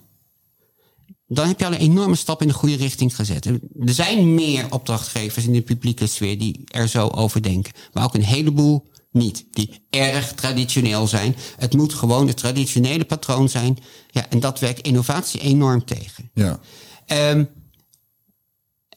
[1.28, 3.46] dan heb je al een enorme stap in de goede richting gezet.
[3.46, 7.74] Er zijn meer opdrachtgevers in de publieke sfeer die er zo over denken.
[7.94, 9.46] Maar ook een heleboel niet.
[9.52, 11.36] Die erg traditioneel zijn.
[11.58, 13.78] Het moet gewoon het traditionele patroon zijn.
[14.10, 16.32] Ja, en dat werkt innovatie enorm tegen.
[16.34, 16.60] Ja.
[17.08, 17.44] Ehm,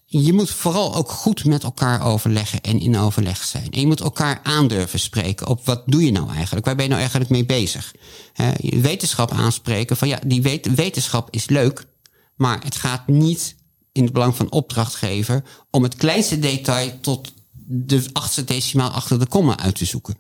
[0.05, 3.71] je moet vooral ook goed met elkaar overleggen en in overleg zijn.
[3.71, 6.67] En je moet elkaar aandurven spreken op wat doe je nou eigenlijk?
[6.67, 7.95] Waar ben je nou eigenlijk mee bezig?
[8.61, 11.87] Wetenschap aanspreken van ja, die wet- wetenschap is leuk,
[12.37, 13.57] maar het gaat niet
[13.93, 17.33] in het belang van opdrachtgever om het kleinste detail tot
[17.67, 20.19] de achtste decimaal achter de komma uit te zoeken.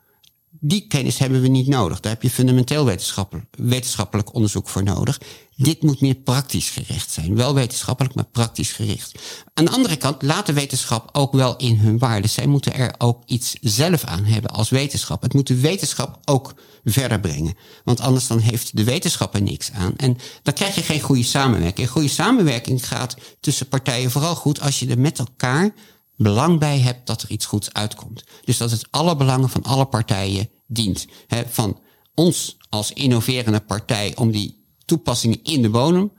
[0.63, 2.01] Die kennis hebben we niet nodig.
[2.01, 5.21] Daar heb je fundamenteel wetenschappelijk, wetenschappelijk onderzoek voor nodig.
[5.57, 7.37] Dit moet meer praktisch gericht zijn.
[7.37, 9.19] Wel wetenschappelijk, maar praktisch gericht.
[9.55, 12.29] Aan de andere kant, laat de wetenschap ook wel in hun waarde.
[12.29, 15.23] Zij moeten er ook iets zelf aan hebben als wetenschap.
[15.23, 17.55] Het moet de wetenschap ook verder brengen.
[17.85, 19.93] Want anders dan heeft de wetenschap er niks aan.
[19.97, 21.89] En dan krijg je geen goede samenwerking.
[21.89, 25.73] Goede samenwerking gaat tussen partijen vooral goed als je er met elkaar
[26.23, 28.25] belang bij hebt dat er iets goeds uitkomt.
[28.45, 31.07] Dus dat het alle belangen van alle partijen dient.
[31.47, 31.79] Van
[32.15, 36.13] ons als innoverende partij om die toepassingen in de bodem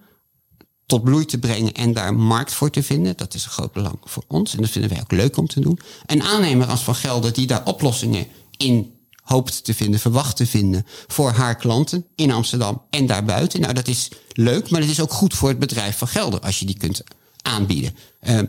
[0.86, 3.18] tot bloei te brengen en daar markt voor te vinden.
[3.18, 5.60] Dat is een groot belang voor ons en dat vinden wij ook leuk om te
[5.60, 5.80] doen.
[6.06, 10.86] Een aannemer als Van Gelder die daar oplossingen in hoopt te vinden, verwacht te vinden
[11.08, 13.62] voor haar klanten in Amsterdam en daarbuiten.
[13.62, 16.60] Nou, dat is leuk, maar het is ook goed voor het bedrijf van Gelder als
[16.60, 17.04] je die kunt
[17.42, 17.96] aanbieden.
[18.22, 18.40] Uh,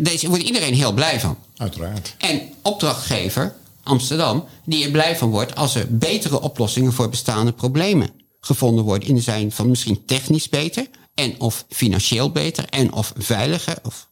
[0.00, 1.38] deze wordt iedereen heel blij van.
[1.56, 2.14] Uiteraard.
[2.18, 8.10] En opdrachtgever, Amsterdam, die er blij van wordt als er betere oplossingen voor bestaande problemen
[8.40, 9.08] gevonden worden.
[9.08, 14.08] In de zin van misschien technisch beter, en of financieel beter, en of veiliger, of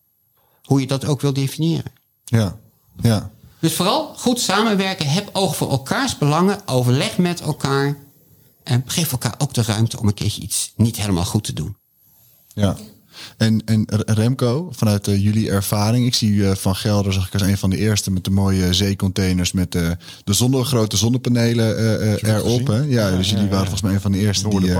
[0.62, 1.92] hoe je dat ook wil definiëren.
[2.24, 2.58] Ja,
[3.02, 3.30] ja.
[3.58, 7.96] Dus vooral goed samenwerken, heb oog voor elkaars belangen, overleg met elkaar.
[8.62, 11.76] En geef elkaar ook de ruimte om een keertje iets niet helemaal goed te doen.
[12.54, 12.76] Ja.
[13.36, 17.42] En, en Remco, vanuit uh, jullie ervaring, ik zie uh, Van Gelder, zag ik als
[17.42, 21.76] een van de eerste met de mooie zeecontainers met de, de zonne, grote zonnepanelen
[22.22, 22.66] erop.
[22.66, 22.76] Hè?
[22.76, 24.74] Ja, ja, dus jullie waren volgens mij een van de eerste die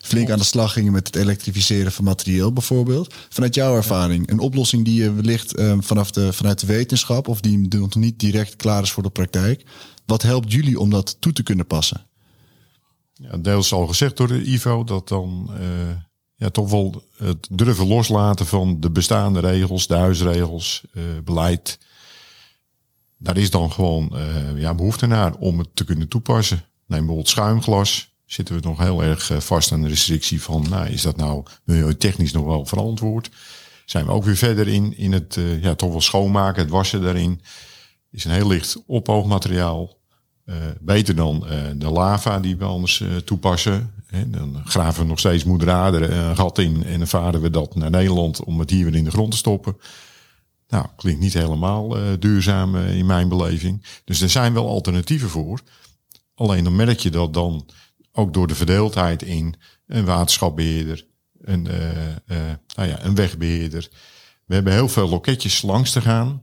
[0.00, 3.14] flink aan de slag gingen met het elektrificeren van materieel bijvoorbeeld.
[3.28, 7.68] Vanuit jouw ervaring, een oplossing die je wellicht vanaf de, vanuit de wetenschap of die
[7.68, 9.64] nog niet direct klaar is voor de praktijk.
[10.06, 12.06] Wat helpt jullie om dat toe te kunnen passen?
[13.12, 15.50] Ja, deels al gezegd door de Ivo dat dan
[16.42, 21.78] ja, toch wel het durven loslaten van de bestaande regels, de huisregels, uh, beleid.
[23.16, 26.64] Daar is dan gewoon uh, ja, behoefte naar om het te kunnen toepassen.
[26.86, 28.10] Neem bijvoorbeeld schuimglas.
[28.26, 32.32] Zitten we nog heel erg vast aan de restrictie van, nou, is dat nou milieutechnisch
[32.32, 33.30] nog wel verantwoord?
[33.84, 37.40] Zijn we ook weer verder in, in het ja, toch wel schoonmaken, het wassen daarin.
[38.10, 39.96] Is een heel licht ophoogmateriaal.
[40.46, 43.94] Uh, beter dan uh, de lava die we anders uh, toepassen.
[44.26, 47.74] Dan graven we nog steeds moeder aarde een gat in en dan varen we dat
[47.74, 49.76] naar Nederland om het hier weer in de grond te stoppen.
[50.68, 53.86] Nou, klinkt niet helemaal duurzaam in mijn beleving.
[54.04, 55.60] Dus er zijn wel alternatieven voor.
[56.34, 57.68] Alleen dan merk je dat dan
[58.12, 59.54] ook door de verdeeldheid in
[59.86, 61.06] een waterschapbeheerder,
[61.40, 61.62] een,
[62.76, 63.88] nou ja, een wegbeheerder.
[64.46, 66.42] We hebben heel veel loketjes langs te gaan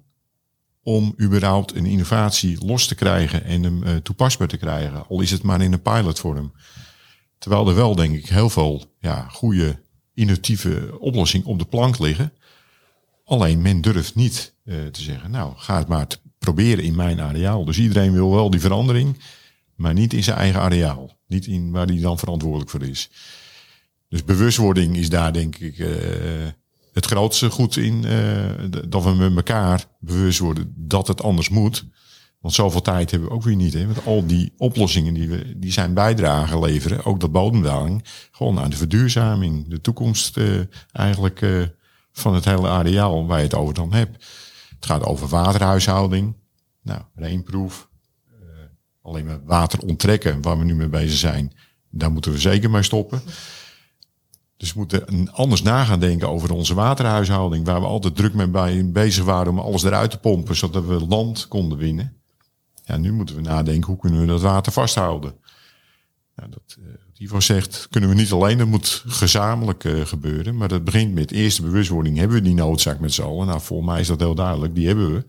[0.90, 5.08] om überhaupt een innovatie los te krijgen en hem uh, toepasbaar te krijgen.
[5.08, 6.54] Al is het maar in een pilotvorm.
[7.38, 9.82] Terwijl er wel, denk ik, heel veel ja, goede,
[10.14, 12.34] innovatieve oplossingen op de plank liggen.
[13.26, 17.66] Alleen men durft niet uh, te zeggen, nou, ga het maar proberen in mijn areaal.
[17.66, 19.20] Dus iedereen wil wel die verandering,
[19.76, 21.18] maar niet in zijn eigen areaal.
[21.28, 23.10] Niet in waar hij dan verantwoordelijk voor is.
[24.08, 25.90] Dus bewustwording is daar, denk ik, uh,
[27.00, 31.86] het grootste goed in uh, dat we met elkaar bewust worden dat het anders moet.
[32.40, 33.74] Want zoveel tijd hebben we ook weer niet.
[33.74, 33.86] Hè?
[33.86, 38.70] Want al die oplossingen die, we, die zijn bijdragen leveren, ook dat bodemdaling, gewoon aan
[38.70, 40.60] de verduurzaming, de toekomst uh,
[40.92, 41.64] eigenlijk uh,
[42.12, 44.26] van het hele areaal waar je het over dan hebt.
[44.76, 46.36] Het gaat over waterhuishouding,
[46.82, 47.90] nou, rainproof,
[49.02, 51.54] alleen maar water onttrekken, waar we nu mee bezig zijn,
[51.90, 53.22] daar moeten we zeker mee stoppen.
[54.60, 58.84] Dus we moeten anders na gaan denken over onze waterhuishouding, waar we altijd druk mee
[58.84, 62.14] bezig waren om alles eruit te pompen, zodat we land konden winnen.
[62.86, 65.34] Ja, nu moeten we nadenken, hoe kunnen we dat water vasthouden?
[66.36, 66.86] Nou, dat, uh,
[67.18, 70.58] Ivo zegt, kunnen we niet alleen, dat moet gezamenlijk uh, gebeuren.
[70.58, 72.18] Maar dat begint met eerste bewustwording.
[72.18, 73.48] Hebben we die noodzaak met z'n allen?
[73.48, 75.26] Nou, volgens mij is dat heel duidelijk, die hebben we.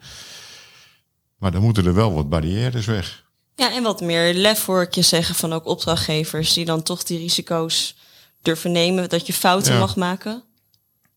[1.36, 3.24] Maar dan moeten er wel wat barrières weg.
[3.54, 7.02] Ja, en wat meer lef hoor ik je zeggen van ook opdrachtgevers die dan toch
[7.02, 7.94] die risico's
[8.42, 9.78] durven nemen, dat je fouten Ja.
[9.78, 10.42] mag maken.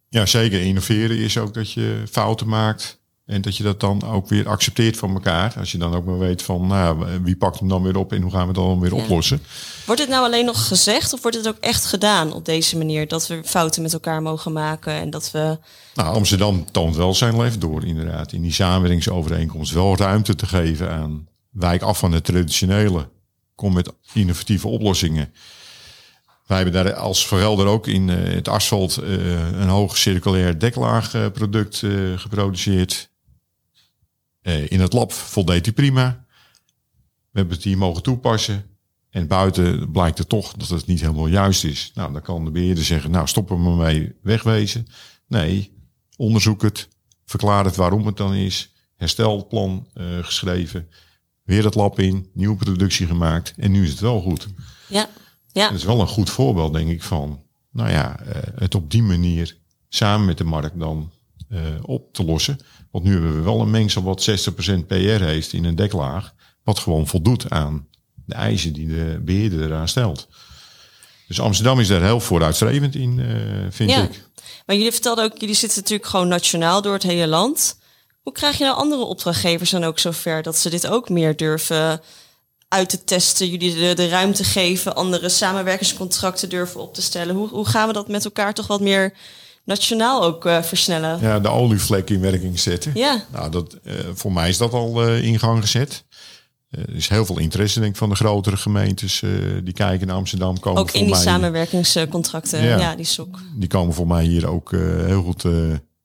[0.09, 0.61] Ja, zeker.
[0.61, 3.01] Innoveren is ook dat je fouten maakt.
[3.25, 5.53] En dat je dat dan ook weer accepteert van elkaar.
[5.59, 8.21] Als je dan ook maar weet van nou, wie pakt hem dan weer op en
[8.21, 9.41] hoe gaan we het dan weer oplossen.
[9.85, 13.07] Wordt het nou alleen nog gezegd of wordt het ook echt gedaan op deze manier?
[13.07, 15.57] Dat we fouten met elkaar mogen maken en dat we.
[15.93, 18.31] Nou, Amsterdam toont wel zijn leven door, inderdaad.
[18.31, 23.09] In die samenwerkingsovereenkomst wel ruimte te geven aan wijk af van het traditionele.
[23.55, 25.33] Kom met innovatieve oplossingen.
[26.45, 31.81] Wij hebben daar als verhelder ook in uh, het asfalt uh, een hoog circulair deklaagproduct
[31.81, 33.09] uh, geproduceerd.
[34.43, 36.25] in het lab voldeed die prima.
[37.31, 38.65] We hebben het hier mogen toepassen.
[39.09, 41.91] En buiten blijkt het toch dat het niet helemaal juist is.
[41.93, 44.87] Nou, dan kan de beheerder zeggen, nou stop er maar mee, wegwezen.
[45.27, 45.71] Nee,
[46.17, 46.87] onderzoek het,
[47.25, 48.73] verklaar het waarom het dan is.
[48.95, 49.87] Herstelplan
[50.21, 50.89] geschreven,
[51.43, 53.53] weer het lab in, nieuwe productie gemaakt.
[53.57, 54.47] En nu is het wel goed.
[54.87, 55.09] Ja.
[55.53, 55.67] Ja.
[55.67, 59.03] Dat is wel een goed voorbeeld, denk ik, van nou ja, uh, het op die
[59.03, 59.57] manier
[59.89, 61.11] samen met de markt dan
[61.49, 62.59] uh, op te lossen.
[62.91, 66.79] Want nu hebben we wel een mengsel wat 60% PR heeft in een deklaag, wat
[66.79, 67.87] gewoon voldoet aan
[68.25, 70.27] de eisen die de beheerder eraan stelt.
[71.27, 74.03] Dus Amsterdam is daar heel vooruitstrevend in, uh, vind ja.
[74.03, 74.27] ik.
[74.65, 77.79] Maar jullie vertelden ook, jullie zitten natuurlijk gewoon nationaal door het hele land.
[78.21, 82.01] Hoe krijg je nou andere opdrachtgevers dan ook zover dat ze dit ook meer durven
[82.73, 87.35] uit te testen, jullie de, de ruimte geven, andere samenwerkingscontracten durven op te stellen.
[87.35, 89.13] Hoe, hoe gaan we dat met elkaar toch wat meer
[89.63, 91.19] nationaal ook uh, versnellen?
[91.21, 92.91] Ja, de olievlek in werking zetten.
[92.95, 93.25] Ja.
[93.31, 96.03] Nou, dat, uh, voor mij is dat al uh, in gang gezet.
[96.69, 99.23] er is heel veel interesse denk ik, van de grotere gemeentes
[99.63, 100.59] die kijken naar Amsterdam.
[100.59, 103.39] Komen ook in die mij, samenwerkingscontracten, ja, ja, die sok.
[103.55, 104.71] Die komen voor mij hier ook
[105.05, 105.43] heel goed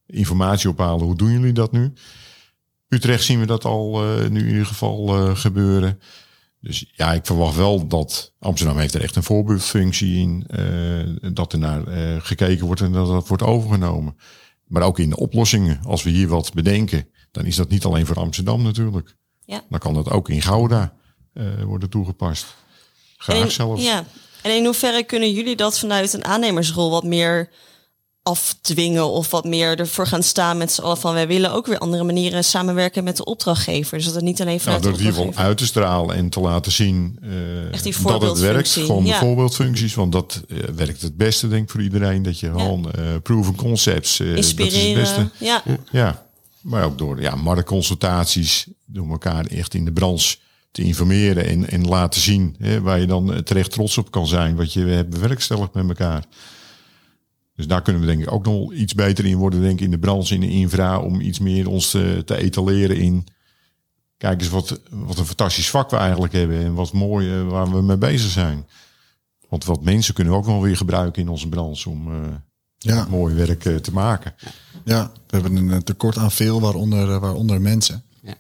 [0.07, 1.07] informatie ophalen.
[1.07, 1.93] Hoe doen jullie dat nu?
[2.89, 4.01] Utrecht zien we dat al
[4.31, 6.01] nu in ieder geval gebeuren.
[6.61, 10.47] Dus ja, ik verwacht wel dat Amsterdam heeft er echt een voorbeeldfunctie in.
[10.51, 14.17] Uh, dat er naar uh, gekeken wordt en dat dat wordt overgenomen.
[14.65, 15.81] Maar ook in de oplossingen.
[15.85, 19.17] Als we hier wat bedenken, dan is dat niet alleen voor Amsterdam natuurlijk.
[19.45, 19.65] Ja.
[19.69, 20.95] Dan kan dat ook in Gouda
[21.35, 22.47] uh, worden toegepast.
[23.17, 23.85] Graag en, zelfs.
[23.85, 24.05] Ja.
[24.43, 27.51] En in hoeverre kunnen jullie dat vanuit een aannemersrol wat meer
[28.29, 31.79] afdwingen of wat meer ervoor gaan staan met z'n allen van wij willen ook weer
[31.79, 33.97] andere manieren samenwerken met de opdrachtgever.
[33.97, 36.41] Dus dat het niet alleen vanuit nou, door de geval uit te stralen en te
[36.41, 38.69] laten zien uh, Echt die dat het werkt.
[38.71, 39.19] Gewoon de ja.
[39.19, 42.23] voorbeeldfuncties, want dat uh, werkt het beste denk ik voor iedereen.
[42.23, 42.53] Dat je ja.
[42.53, 44.95] gewoon uh, proven concepts, inspireren.
[44.95, 45.45] dat is het beste.
[45.45, 45.63] Ja.
[45.91, 46.27] ja,
[46.61, 50.37] maar ook door ja, marktconsultaties, door elkaar echt in de branche
[50.71, 54.57] te informeren en, en laten zien hè, waar je dan terecht trots op kan zijn,
[54.57, 56.25] wat je hebt bewerkstelligd met elkaar.
[57.59, 59.91] Dus daar kunnen we denk ik ook nog iets beter in worden, denk ik, in
[59.91, 63.27] de branche, in de infra, om iets meer ons te, te etaleren in.
[64.17, 67.71] Kijk eens wat, wat een fantastisch vak we eigenlijk hebben en wat mooi uh, waar
[67.71, 68.67] we mee bezig zijn.
[69.49, 72.19] Want wat mensen kunnen we ook wel weer gebruiken in onze branche om uh,
[72.79, 73.07] ja.
[73.11, 74.35] mooi werk uh, te maken.
[74.85, 78.03] Ja, we hebben een tekort aan veel, waaronder, waaronder mensen.
[78.23, 78.35] Ja.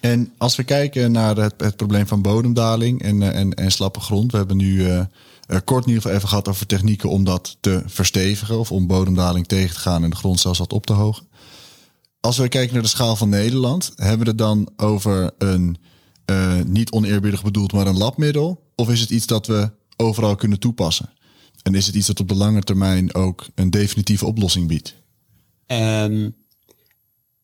[0.00, 4.32] En als we kijken naar het, het probleem van bodemdaling en, en, en slappe grond,
[4.32, 5.00] we hebben nu uh,
[5.64, 9.46] kort in ieder geval even gehad over technieken om dat te verstevigen of om bodemdaling
[9.46, 11.28] tegen te gaan en de grond zelfs wat op te hogen.
[12.20, 15.76] Als we kijken naar de schaal van Nederland, hebben we het dan over een
[16.30, 18.70] uh, niet oneerbiedig bedoeld, maar een labmiddel?
[18.74, 21.10] Of is het iets dat we overal kunnen toepassen?
[21.62, 24.94] En is het iets dat op de lange termijn ook een definitieve oplossing biedt?
[25.66, 26.36] Um,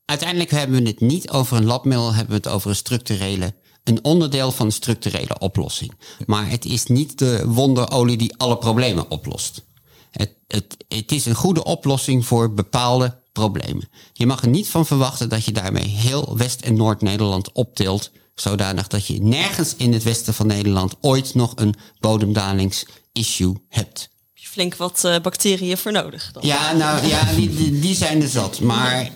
[0.04, 3.54] uiteindelijk hebben we het niet over een labmiddel, hebben we het over een structurele
[3.84, 5.92] een onderdeel van een structurele oplossing.
[6.26, 9.62] Maar het is niet de wonderolie die alle problemen oplost.
[10.10, 13.88] Het, het, het is een goede oplossing voor bepaalde problemen.
[14.12, 18.86] Je mag er niet van verwachten dat je daarmee heel West- en Noord-Nederland optilt, zodanig
[18.86, 24.12] dat je nergens in het westen van Nederland ooit nog een bodemdalingsissue hebt.
[24.54, 26.32] Flink wat uh, bacteriën voor nodig.
[26.32, 26.46] Dan.
[26.46, 28.60] Ja, nou ja, die, die, die zijn er zat.
[28.60, 29.10] Maar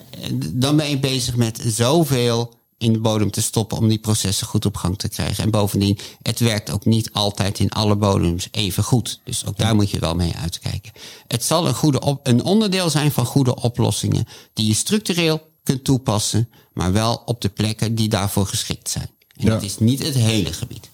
[0.52, 4.66] dan ben je bezig met zoveel in de bodem te stoppen om die processen goed
[4.66, 5.44] op gang te krijgen.
[5.44, 9.20] En bovendien, het werkt ook niet altijd in alle bodems even goed.
[9.24, 10.92] Dus ook daar moet je wel mee uitkijken.
[11.26, 15.84] Het zal een, goede op, een onderdeel zijn van goede oplossingen die je structureel kunt
[15.84, 19.10] toepassen, maar wel op de plekken die daarvoor geschikt zijn.
[19.36, 19.60] En Ja.
[19.60, 20.88] is niet het hele gebied.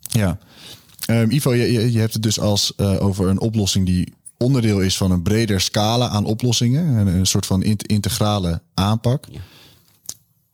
[0.00, 0.38] Ja.
[1.06, 4.96] Ehm, Ivo, je, je, hebt het dus als eh, over een oplossing die onderdeel is
[4.96, 6.86] van een breder scala aan oplossingen.
[6.86, 9.24] Een, een soort van int- integrale aanpak.
[9.30, 9.40] Ja.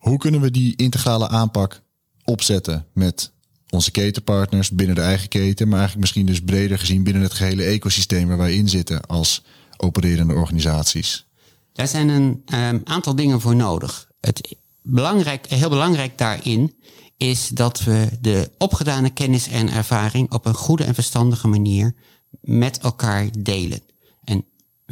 [0.02, 1.82] Hoe kunnen we die integrale aanpak
[2.24, 3.32] opzetten met
[3.70, 7.62] onze ketenpartners binnen de eigen keten, maar eigenlijk misschien dus breder gezien binnen het gehele
[7.62, 9.42] ecosysteem waar wij in zitten als
[9.76, 11.26] opererende organisaties?
[11.72, 14.08] Daar zijn een um, aantal dingen voor nodig.
[14.20, 16.74] Het belangrijk, heel belangrijk daarin
[17.16, 21.94] is dat we de opgedane kennis en ervaring op een goede en verstandige manier
[22.40, 23.80] met elkaar delen.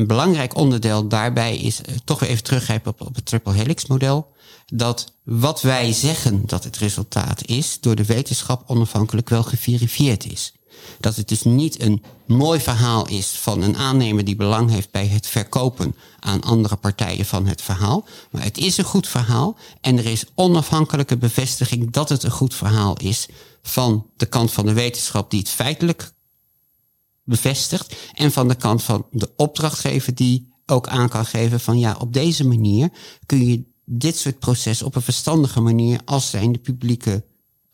[0.01, 3.53] En een belangrijk onderdeel daarbij is uh, toch weer even teruggrijpen op, op het triple
[3.53, 4.33] helix model.
[4.67, 10.53] Dat wat wij zeggen dat het resultaat is, door de wetenschap onafhankelijk wel geverifieerd is.
[11.01, 15.07] Dat het dus niet een mooi verhaal is van een aannemer die belang heeft bij
[15.07, 18.07] het verkopen aan andere partijen van het verhaal.
[18.31, 22.55] Maar het is een goed verhaal en er is onafhankelijke bevestiging dat het een goed
[22.55, 23.29] verhaal is
[23.63, 26.13] van de kant van de wetenschap die het feitelijk
[27.31, 31.97] bevestigt en van de kant van de opdrachtgever die ook aan kan geven van ja,
[32.01, 32.89] op deze manier
[33.27, 37.25] kun je dit soort proces op een verstandige manier als zijn de publieke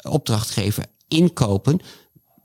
[0.02, 1.80] opdrachtgever inkopen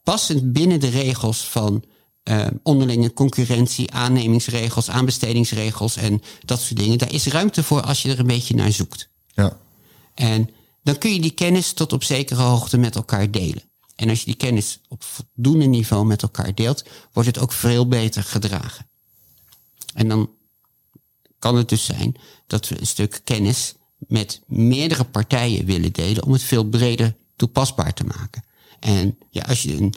[0.03, 1.83] passend binnen de regels van
[2.23, 6.97] uh, onderlinge concurrentie, aannemingsregels, aanbestedingsregels en dat soort dingen.
[6.97, 9.09] Daar is ruimte voor als je er een beetje naar zoekt.
[9.27, 9.57] Ja.
[10.15, 10.49] En
[10.83, 13.70] dan kun je die kennis tot op zekere hoogte met elkaar delen.
[14.01, 16.83] En als je die kennis op voldoende niveau met elkaar deelt,
[17.13, 18.87] wordt het ook veel beter gedragen.
[19.93, 20.29] En dan
[21.39, 22.15] kan het dus zijn
[22.47, 27.93] dat we een stuk kennis met meerdere partijen willen delen om het veel breder toepasbaar
[27.93, 28.43] te maken.
[28.79, 29.93] En ja, als je een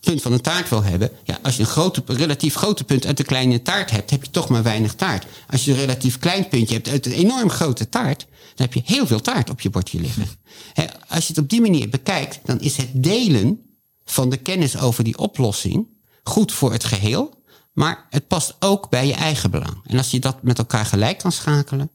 [0.00, 3.18] punt van een taart wil hebben, ja, als je een grote, relatief grote punt uit
[3.18, 5.26] een kleine taart hebt, heb je toch maar weinig taart.
[5.48, 8.26] Als je een relatief klein puntje hebt uit een enorm grote taart,
[8.60, 10.28] dan heb je heel veel taart op je bordje liggen.
[11.08, 15.04] als je het op die manier bekijkt, dan is het delen van de kennis over
[15.04, 15.88] die oplossing
[16.22, 17.42] goed voor het geheel,
[17.72, 19.80] maar het past ook bij je eigen belang.
[19.84, 21.90] En als je dat met elkaar gelijk kan schakelen,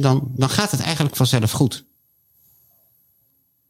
[0.00, 1.84] dan, dan gaat het eigenlijk vanzelf goed.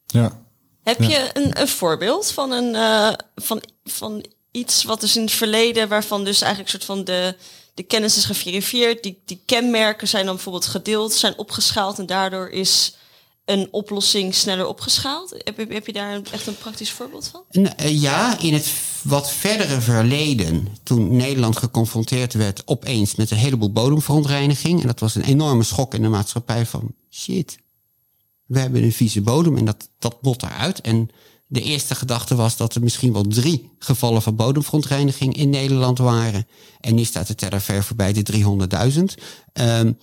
[0.07, 0.43] Ja.
[0.83, 5.33] Heb je een, een voorbeeld van, een, uh, van, van iets wat dus in het
[5.33, 7.37] verleden, waarvan dus eigenlijk soort van de,
[7.81, 12.49] de kennis is geverifieerd, die, die kenmerken zijn dan bijvoorbeeld gedeeld, zijn opgeschaald en daardoor
[12.49, 12.95] is
[13.45, 15.35] een oplossing sneller opgeschaald?
[15.37, 17.67] Heb heb je daar echt een praktisch voorbeeld van?
[17.77, 18.73] Eh, ja, in het
[19.03, 24.81] wat verdere verleden, toen Nederland geconfronteerd werd opeens met een heleboel bodemverontreiniging.
[24.81, 27.59] En dat was een enorme schok in de maatschappij van shit,
[28.47, 30.81] we hebben een vieze bodem en dat, dat bot eruit.
[30.81, 31.11] En
[31.53, 36.47] de eerste gedachte was dat er misschien wel drie gevallen van bodemverontreiniging in Nederland waren.
[36.81, 38.23] En nu staat het teller ver voorbij de
[38.93, 39.23] 300.000.
[39.53, 39.99] Um,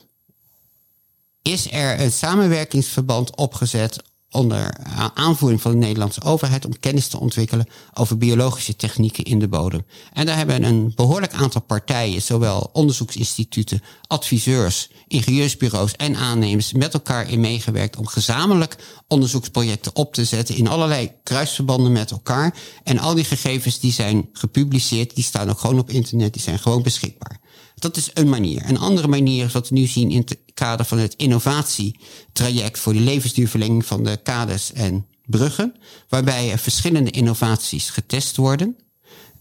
[1.41, 4.77] is er een samenwerkingsverband opgezet onder
[5.13, 9.85] aanvoering van de Nederlandse overheid om kennis te ontwikkelen over biologische technieken in de bodem.
[10.13, 17.29] En daar hebben een behoorlijk aantal partijen, zowel onderzoeksinstituten, adviseurs, ingenieursbureaus en aannemers met elkaar
[17.29, 18.75] in meegewerkt om gezamenlijk
[19.07, 22.55] onderzoeksprojecten op te zetten in allerlei kruisverbanden met elkaar.
[22.83, 26.59] En al die gegevens die zijn gepubliceerd, die staan ook gewoon op internet, die zijn
[26.59, 27.39] gewoon beschikbaar.
[27.79, 28.63] Dat is een manier.
[28.65, 32.93] Een andere manier is wat we nu zien in het kader van het innovatietraject voor
[32.93, 35.75] de levensduurverlenging van de kaders en bruggen,
[36.09, 38.77] waarbij er verschillende innovaties getest worden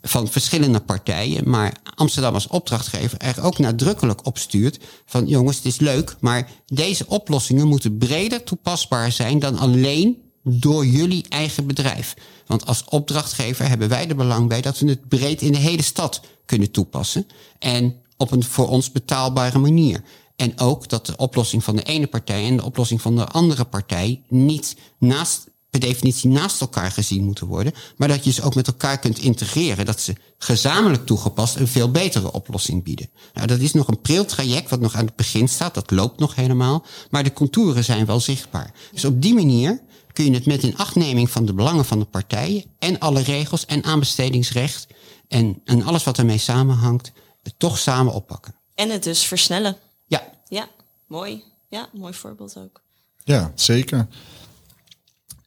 [0.02, 5.66] van verschillende partijen, maar Amsterdam als opdrachtgever er ook nadrukkelijk op stuurt van jongens, het
[5.66, 12.14] is leuk, maar deze oplossingen moeten breder toepasbaar zijn dan alleen door jullie eigen bedrijf.
[12.46, 15.82] Want als opdrachtgever hebben wij er belang bij dat we het breed in de hele
[15.82, 17.26] stad kunnen toepassen.
[17.58, 20.02] En op een voor ons betaalbare manier.
[20.36, 23.64] En ook dat de oplossing van de ene partij en de oplossing van de andere
[23.64, 28.54] partij niet naast, per definitie naast elkaar gezien moeten worden, maar dat je ze ook
[28.54, 33.10] met elkaar kunt integreren, dat ze gezamenlijk toegepast een veel betere oplossing bieden.
[33.34, 36.20] Nou, dat is nog een pril traject wat nog aan het begin staat, dat loopt
[36.20, 38.74] nog helemaal, maar de contouren zijn wel zichtbaar.
[38.92, 39.80] Dus op die manier
[40.12, 43.66] kun je het met een achtneming van de belangen van de partijen en alle regels
[43.66, 44.86] en aanbestedingsrecht
[45.28, 47.12] en, en alles wat ermee samenhangt,
[47.56, 48.54] toch samen oppakken.
[48.74, 49.76] En het dus versnellen.
[50.06, 50.22] Ja.
[50.48, 50.68] Ja,
[51.06, 51.42] mooi.
[51.68, 52.82] Ja, mooi voorbeeld ook.
[53.24, 54.06] Ja, zeker.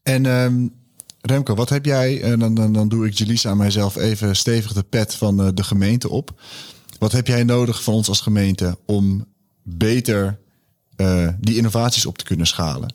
[0.03, 0.73] En um,
[1.21, 4.73] Remco, wat heb jij, en dan, dan, dan doe ik Jelisa aan mijzelf even stevig
[4.73, 6.41] de pet van uh, de gemeente op.
[6.99, 9.25] Wat heb jij nodig van ons als gemeente om
[9.63, 10.39] beter
[10.97, 12.93] uh, die innovaties op te kunnen schalen?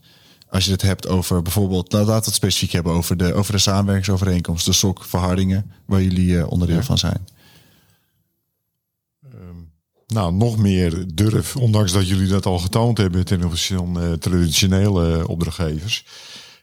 [0.48, 3.52] Als je het hebt over bijvoorbeeld, nou, laten we het specifiek hebben over de, over
[3.52, 6.82] de samenwerkingsovereenkomst, de SOC verhardingen, waar jullie uh, onderdeel ja.
[6.82, 7.26] van zijn
[10.07, 14.12] nou, nog meer durf, ondanks dat jullie dat al getoond hebben ten opzichte van uh,
[14.12, 16.05] traditionele opdrachtgevers.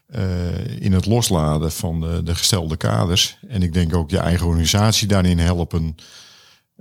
[0.08, 3.38] Uh, in het loslaten van de, de, gestelde kaders.
[3.48, 5.96] En ik denk ook je eigen organisatie daarin helpen.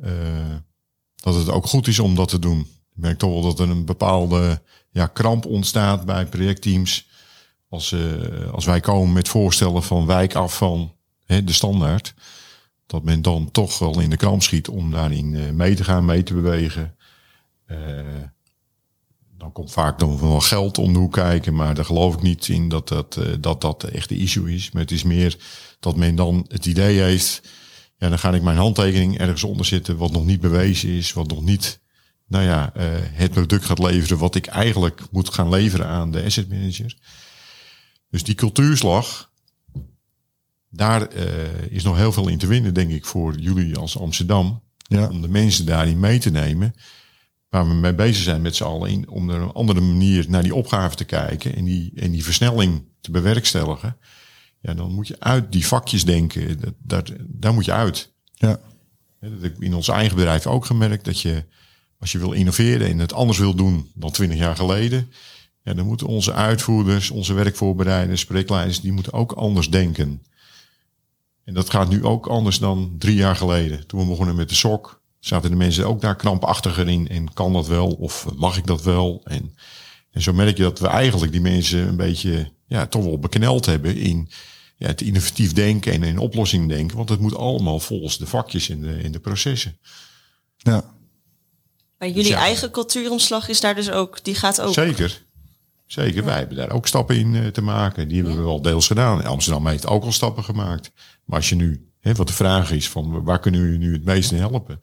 [0.03, 0.09] Uh,
[1.15, 2.59] dat het ook goed is om dat te doen.
[2.59, 7.09] Ik merk toch wel dat er een bepaalde ja, kramp ontstaat bij projectteams.
[7.69, 7.95] Als,
[8.51, 10.93] als wij komen met voorstellen van wijk af van
[11.25, 12.13] hè, de standaard
[12.91, 16.05] dat men dan toch wel in de kramp schiet om daarin uh, mee te gaan,
[16.05, 16.95] mee te bewegen.
[17.67, 17.77] Uh,
[19.37, 22.47] dan komt vaak dan wel geld om de hoek kijken, maar daar geloof ik niet
[22.47, 24.71] in dat dat, uh, dat, dat echt de issue is.
[24.71, 25.37] Maar het is meer
[25.79, 27.41] dat men dan het idee heeft,
[27.97, 31.27] Ja, dan ga ik mijn handtekening ergens onder zitten wat nog niet bewezen is, wat
[31.27, 31.79] nog niet,
[32.27, 36.23] nou ja, eh, het product gaat leveren wat ik eigenlijk moet gaan leveren aan de
[36.23, 36.97] asset manager.
[38.09, 39.30] Dus die cultuurslag,
[40.71, 41.25] daar eh,
[41.69, 44.61] is nog heel veel in te winnen, denk ik, voor jullie als Amsterdam.
[44.77, 45.07] Ja.
[45.07, 46.73] Om de mensen daarin mee te nemen.
[47.49, 48.89] Waar we mee bezig zijn met z'n allen.
[48.89, 51.55] In, om er een andere manier naar die opgave te kijken.
[51.55, 53.97] En die, en die versnelling te bewerkstelligen.
[54.61, 56.59] Ja, dan moet je uit die vakjes denken.
[56.59, 58.11] Dat, dat, daar moet je uit.
[58.33, 58.59] Ja.
[59.19, 61.05] Dat heb ik in ons eigen bedrijf ook gemerkt.
[61.05, 61.45] Dat je,
[61.99, 65.11] als je wil innoveren en het anders wil doen dan twintig jaar geleden.
[65.63, 70.21] Ja, dan moeten onze uitvoerders, onze werkvoorbereiders, spreekleiders, die moeten ook anders denken.
[71.43, 73.87] En dat gaat nu ook anders dan drie jaar geleden.
[73.87, 77.07] Toen we begonnen met de sok, zaten de mensen ook daar krampachtiger in.
[77.07, 77.87] En kan dat wel?
[77.87, 79.21] Of mag ik dat wel?
[79.23, 79.55] En,
[80.11, 83.65] en zo merk je dat we eigenlijk die mensen een beetje, ja, toch wel bekneld
[83.65, 84.29] hebben in
[84.77, 86.97] ja, het innovatief denken en in oplossing denken.
[86.97, 89.79] Want het moet allemaal volgens de vakjes in de, in de processen.
[90.57, 90.93] Ja.
[91.97, 92.37] Maar jullie Ja.
[92.37, 94.73] eigen cultuuromslag is daar dus ook, die gaat ook.
[94.73, 95.25] Zeker.
[95.91, 98.07] Zeker, wij hebben daar ook stappen in eh, te maken.
[98.07, 99.23] Die hebben we wel deels gedaan.
[99.23, 100.91] Amsterdam heeft ook al stappen gemaakt.
[101.25, 104.05] Maar als je nu, hè, wat de vraag is van waar kunnen we nu het
[104.05, 104.79] meest in helpen?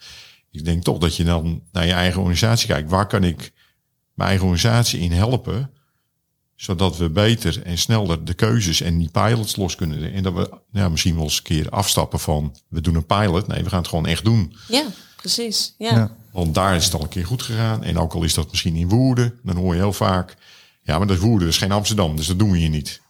[0.51, 2.91] Ik denk toch dat je dan naar je eigen organisatie kijkt.
[2.91, 3.53] Waar kan ik
[4.15, 5.71] mijn eigen organisatie in helpen?
[6.55, 10.01] Zodat we beter en sneller de keuzes en die pilots los kunnen.
[10.01, 10.13] doen.
[10.13, 13.47] En dat we ja, misschien wel eens een keer afstappen van we doen een pilot.
[13.47, 14.57] Nee, we gaan het gewoon echt doen.
[14.69, 14.85] Ja,
[15.17, 15.75] precies.
[15.79, 15.95] Ja.
[15.95, 16.17] Ja.
[16.33, 17.85] Want daar is het al een keer goed gegaan.
[17.85, 20.37] En ook al is dat misschien in Woerden, dan hoor je heel vaak...
[20.89, 23.01] Ja, maar dat is Woerden, dat is geen Amsterdam, dus dat doen we hier niet.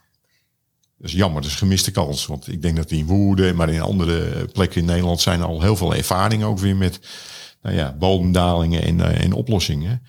[0.97, 2.27] Dat is jammer, dat is gemiste kans.
[2.27, 5.21] Want ik denk dat in Woerden, maar in andere plekken in Nederland...
[5.21, 7.01] zijn al heel veel ervaring ook weer met
[7.63, 9.91] nou ja, bodemdalingen en, eh, en oplossingen.
[9.91, 10.03] En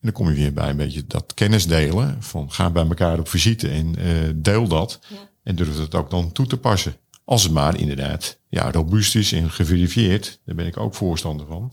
[0.00, 2.22] dan kom je weer bij een beetje dat kennis delen.
[2.22, 5.00] Van ga bij elkaar op visite en eh, deel dat.
[5.42, 6.96] En durf het ook dan toe te passen.
[7.24, 10.40] Als het maar inderdaad ja, robuust is en geverifieerd.
[10.44, 11.72] Daar ben ik ook voorstander van.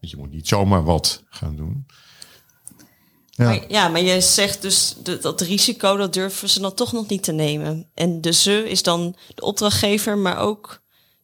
[0.00, 1.86] Want je moet niet zomaar wat gaan doen.
[3.36, 3.44] Ja.
[3.44, 7.08] Maar, ja, maar je zegt dus de- dat risico, dat durven ze dan toch nog
[7.08, 7.86] niet te nemen.
[7.94, 10.66] En de ze is dan de opdrachtgever, maar ook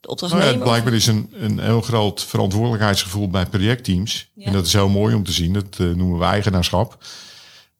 [0.00, 0.58] de Nou opdrachtnemer.
[0.58, 4.30] ja, blijkbaar is een, een heel groot verantwoordelijkheidsgevoel bij projectteams.
[4.34, 4.44] Ja.
[4.46, 5.52] En dat is heel mooi om te zien.
[5.52, 7.04] Dat eh, noemen we eigenaarschap.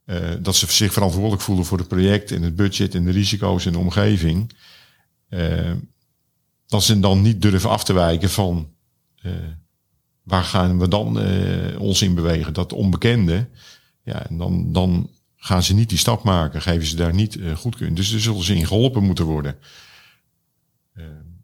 [0.05, 3.67] Eh, dat ze zich verantwoordelijk voelen voor het project en het budget en de risico's
[3.67, 4.57] en de omgeving.
[5.29, 5.71] Eh,
[6.67, 8.69] dat ze dan niet durven af te wijken van
[10.23, 11.19] waar gaan we dan
[11.79, 12.53] ons in bewegen?
[12.53, 13.49] Dat onbekende.
[14.03, 16.63] Ja, en dan, dan gaan ze niet die stap maken.
[16.63, 17.97] Geven ze daar niet eh goedkeuring.
[17.97, 19.59] Dus er zullen ze in geholpen moeten worden.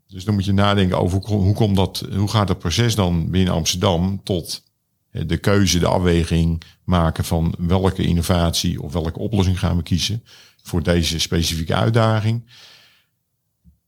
[0.06, 3.30] Dus dan moet je nadenken over hoe, hoe, komt dat, hoe gaat dat proces dan
[3.30, 4.62] binnen Amsterdam tot
[5.10, 10.24] eh, de keuze, de afweging maken van welke innovatie of welke oplossing gaan we kiezen
[10.62, 12.50] voor deze specifieke uitdaging.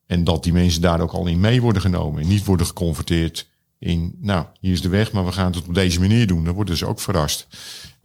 [0.06, 3.48] En dat die mensen daar ook al in mee worden genomen en niet worden geconfronteerd
[3.78, 6.44] in, nou, hier is de weg, maar we gaan het op deze manier doen.
[6.44, 7.46] Dan worden ze ook verrast.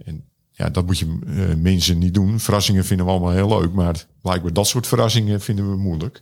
[0.05, 2.39] En ja, dat moet je eh, mensen niet doen.
[2.39, 6.21] Verrassingen vinden we allemaal heel leuk, maar blijkbaar dat soort verrassingen vinden we moeilijk.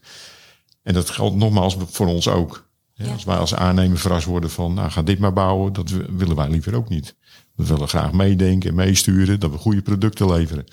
[0.83, 2.69] En dat geldt nogmaals voor ons ook.
[2.93, 3.11] Ja.
[3.11, 6.49] Als wij als aannemer verrast worden van, nou ga dit maar bouwen, dat willen wij
[6.49, 7.15] liever ook niet.
[7.55, 10.65] We willen graag meedenken en meesturen, dat we goede producten leveren.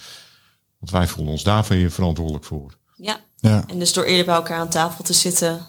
[0.79, 2.77] Want wij voelen ons daar weer verantwoordelijk voor.
[2.97, 3.21] Ja.
[3.37, 3.65] Ja.
[3.69, 5.61] En dus door eerder bij elkaar aan tafel te zitten,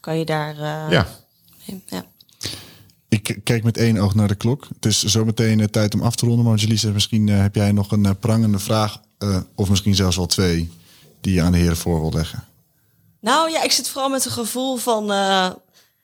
[0.00, 0.54] kan je daar.
[0.54, 1.06] eh, Ja,
[1.86, 2.04] ja.
[3.14, 4.68] Ik kijk met één oog naar de klok.
[4.74, 6.44] Het is zo meteen eh, tijd om af te ronden.
[6.44, 9.00] Maar Angelique, misschien eh, heb jij nog een eh, prangende vraag.
[9.18, 10.70] eh, of misschien zelfs wel twee.
[11.20, 12.44] Die je aan de heren voor wil leggen.
[13.20, 15.12] Nou ja, ik zit vooral met een gevoel van.
[15.12, 15.50] eh,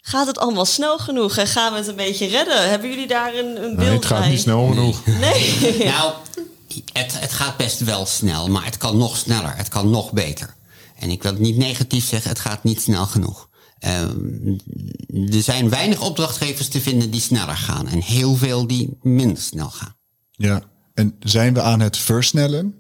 [0.03, 2.69] gaat het allemaal snel genoeg en gaan we het een beetje redden?
[2.71, 4.29] Hebben jullie daar een, een beeld nee, het gaat bij?
[4.29, 5.07] niet snel genoeg.
[5.07, 5.77] Nee.
[5.93, 6.13] Nou,
[6.93, 9.57] het, het gaat best wel snel, maar het kan nog sneller.
[9.57, 10.55] Het kan nog beter.
[10.99, 13.49] En ik wil het niet negatief zeggen, het gaat niet snel genoeg.
[13.81, 14.57] Ehm,
[15.33, 17.89] er zijn weinig opdrachtgevers te vinden die sneller gaan.
[17.89, 19.95] En heel veel die minder snel gaan.
[20.31, 20.63] Ja.
[20.95, 22.75] En zijn we aan het versnellen?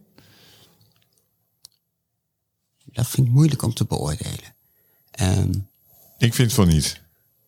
[2.92, 4.54] Dat vind ik moeilijk om te beoordelen.
[5.10, 5.52] Ehm,
[6.18, 7.00] Ik vind van niet.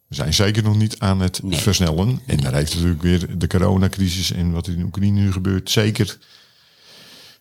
[0.08, 1.58] We zijn zeker nog niet aan het Nee.
[1.58, 2.20] versnellen.
[2.26, 6.18] En daar heeft natuurlijk weer de coronacrisis en wat in Oekraïne nu gebeurt, zeker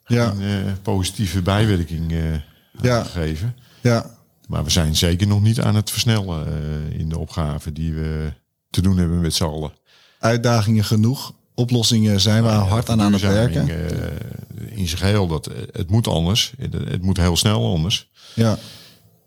[0.05, 0.31] Ja.
[0.31, 2.33] een eh, positieve bijwerking eh
[2.81, 3.03] Ja.
[3.03, 3.55] gegeven.
[3.81, 4.19] Ja.
[4.51, 8.33] Maar we zijn zeker nog niet aan het versnellen eh, in de opgave die we
[8.69, 9.73] te doen hebben met z'n allen.
[10.19, 11.33] Uitdagingen genoeg.
[11.55, 13.69] Oplossingen zijn we hard aan aan het werken.
[13.69, 16.53] eh, in zich heel, dat, eh, het moet anders.
[16.57, 18.09] Het, het moet heel snel anders.
[18.33, 18.57] Ja.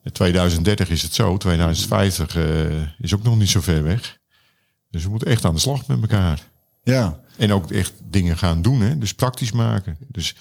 [0.03, 2.43] In 2030 is het zo, 2050 eh,
[2.99, 4.19] is ook nog niet zo ver weg.
[4.91, 6.43] Dus we moeten echt aan de slag met elkaar.
[6.83, 7.21] Ja.
[7.37, 8.99] En ook echt dingen gaan doen, hè?
[8.99, 9.97] dus praktisch maken.
[10.09, 10.35] Dus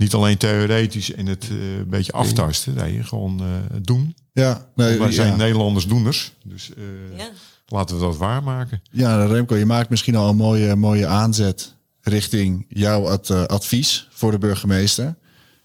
[0.00, 2.74] niet alleen theoretisch en het eh, een beetje aftasten.
[2.74, 3.46] Nee, gewoon eh,
[3.82, 4.14] doen.
[4.32, 5.36] Ja, nee, Wij zijn ja.
[5.36, 6.32] Nederlanders doeners.
[6.44, 7.28] Dus eh, Ja.
[7.66, 8.82] laten we dat waarmaken.
[8.90, 14.30] Ja, Remco, je maakt misschien al een mooie, mooie aanzet richting jouw ad- advies voor
[14.30, 15.14] de burgemeester.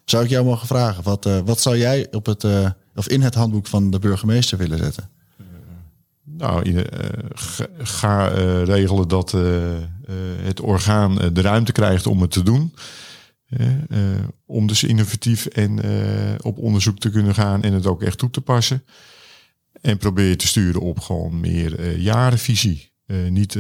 [0.06, 3.22] Zou ik jou mogen vragen, wat, eh, wat zou jij op het, eh, of in
[3.22, 5.10] het handboek van de burgemeester willen zetten?
[6.24, 9.84] Nou, je, eh, ga, ga, eh, regelen dat eh, eh,
[10.44, 12.74] het orgaan de ruimte krijgt om het te doen.
[13.48, 13.70] Eh,
[14.46, 18.30] om dus innovatief en eh, op onderzoek te kunnen gaan en het ook echt toe
[18.30, 18.84] te passen.
[19.82, 22.94] En probeer je te sturen op gewoon meer eh, jarenvisie.
[23.30, 23.58] Niet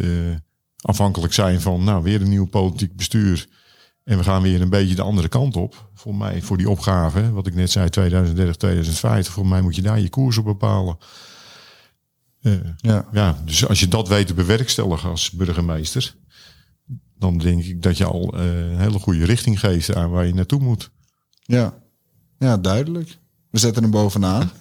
[0.81, 3.47] afhankelijk zijn van, nou, weer een nieuw politiek bestuur.
[4.03, 5.89] En we gaan weer een beetje de andere kant op.
[5.93, 9.33] Voor mij, voor die opgave, wat ik net zei, 2030, 2050.
[9.33, 10.97] Voor mij moet je daar je koers op bepalen.
[12.77, 16.15] Ja, ja, dus als je dat weet te bewerkstelligen als burgemeester,
[17.18, 20.34] dan denk ik dat je al eh, een hele goede richting geeft aan waar je
[20.34, 20.91] naartoe moet.
[21.45, 21.74] ja.
[22.39, 23.18] ja duidelijk.
[23.55, 24.51] We zetten hem bovenaan.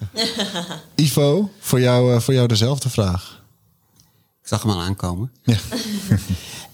[0.95, 3.45] Ivo, voor jou, eh, voor jou dezelfde vraag.
[4.41, 5.33] Ik zag hem al aankomen.
[5.43, 5.57] Ja.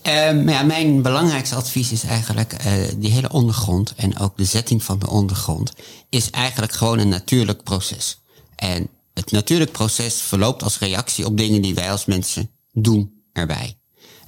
[0.02, 4.82] Ehm, ja, mijn belangrijkste advies is eigenlijk eh, die hele ondergrond en ook de zetting
[4.82, 5.72] van de ondergrond
[6.08, 8.20] is eigenlijk gewoon een natuurlijk proces.
[8.56, 13.79] En het natuurlijk proces verloopt als reactie op dingen die wij als mensen doen erbij.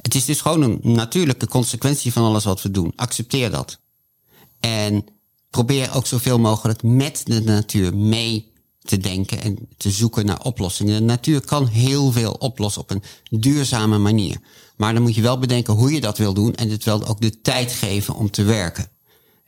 [0.02, 2.92] Het is dus gewoon een natuurlijke consequentie van alles wat we doen.
[2.96, 3.80] Accepteer dat.
[4.60, 5.04] En
[5.50, 10.94] probeer ook zoveel mogelijk met de natuur mee te denken en te zoeken naar oplossingen.
[10.94, 14.40] De natuur kan heel veel oplossen op een duurzame manier.
[14.76, 17.20] Maar dan moet je wel bedenken hoe je dat wil doen en het wel ook
[17.20, 18.90] de tijd geven om te werken.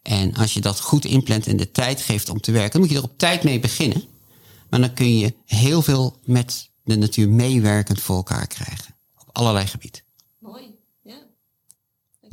[0.03, 2.91] En als je dat goed inplant en de tijd geeft om te werken, dan moet
[2.91, 4.05] je er op tijd mee beginnen.
[4.71, 8.95] Maar dan kun je heel veel met de natuur meewerkend voor elkaar krijgen.
[9.19, 10.04] Op allerlei gebieden.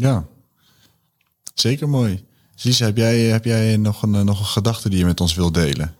[0.01, 0.25] Ja.
[1.53, 2.25] Zeker mooi.
[2.61, 5.35] Lisa, heb jij, heb jij nog, een, eh, nog een gedachte die je met ons
[5.35, 5.95] wilt delen?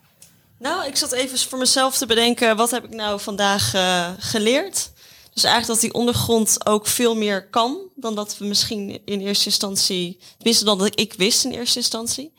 [0.59, 4.91] Nou, ik zat even voor mezelf te bedenken, wat heb ik nou vandaag eh, geleerd?
[5.33, 9.45] Dus eigenlijk dat die ondergrond ook veel meer kan dan dat we misschien in eerste
[9.45, 12.33] instantie, tenminste dan dat ik wist in eerste instantie.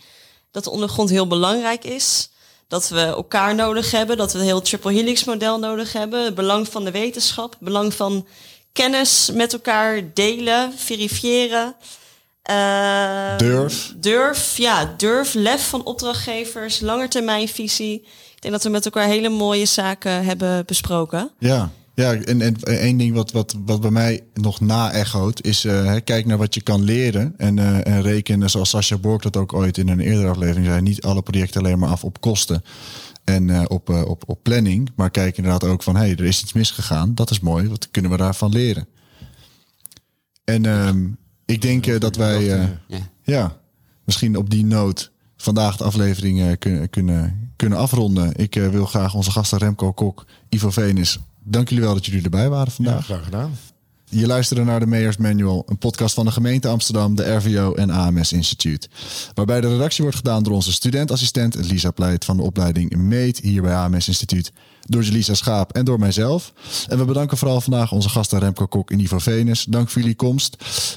[0.51, 2.31] Dat de ondergrond heel belangrijk is.
[2.69, 6.25] Dat we elkaar nodig hebben, dat we een heel triple helix model nodig hebben.
[6.25, 8.27] Het belang van de wetenschap, het belang van
[8.73, 11.75] kennis met elkaar delen, verifiëren.
[12.43, 13.93] Eh, Durf.
[13.97, 17.95] Durf, ja, durf, lef van opdrachtgevers, langetermijnvisie.
[18.35, 21.31] Ik denk dat we met elkaar hele mooie zaken hebben besproken.
[21.39, 25.65] Ja, ja en, en één ding wat, wat, wat bij mij nog na-echoot is...
[25.65, 29.23] eh, hè, kijk naar wat je kan leren en, eh, en rekenen, zoals Sascha Bork
[29.23, 30.81] dat ook ooit in een eerdere aflevering zei...
[30.81, 32.65] niet alle projecten alleen maar af op kosten
[33.25, 34.91] en eh, op, eh, op, op planning...
[34.97, 37.15] maar kijk inderdaad ook van, hé, hey, er is iets misgegaan.
[37.15, 38.89] Dat is mooi, wat kunnen we daarvan leren?
[40.45, 41.09] En ehm,
[41.45, 42.45] ik denk eh, dat wij...
[42.45, 42.81] Ja.
[43.23, 43.57] ja,
[44.05, 48.37] misschien op die noot vandaag de aflevering kunnen, kunnen, kunnen afronden.
[48.37, 51.19] Ik wil graag onze gasten Remco Kok, Ivo Venus.
[51.45, 53.05] Dank jullie wel dat jullie erbij waren Ja, vandaag.
[53.05, 53.53] graag gedaan.
[54.15, 57.91] Je luisterde naar de Mayors Manual, een podcast van de gemeente Amsterdam, de RVO en
[57.91, 58.89] AMS Instituut.
[59.35, 63.63] Waarbij de redactie wordt gedaan door onze studentassistent Lisa Pleit van de opleiding Meet hier
[63.63, 64.53] bij AMS Instituut.
[64.83, 66.53] Door Lisa Schaap en door mijzelf.
[66.89, 69.65] En we bedanken vooral vandaag onze gasten Remco Kok en Ivo Venus.
[69.65, 70.57] Dank voor jullie komst.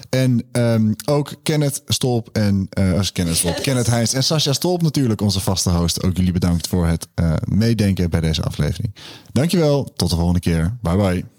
[0.09, 5.21] En ehm, ook Kenneth Stolp en eh Kenneth Stolp, Kenneth Heijns en Sascha Stolp natuurlijk,
[5.21, 6.03] onze vaste host.
[6.03, 8.95] Ook jullie bedankt voor het eh, meedenken bij deze aflevering.
[9.31, 10.77] Dankjewel, tot de volgende keer.
[10.81, 11.34] Bye bye.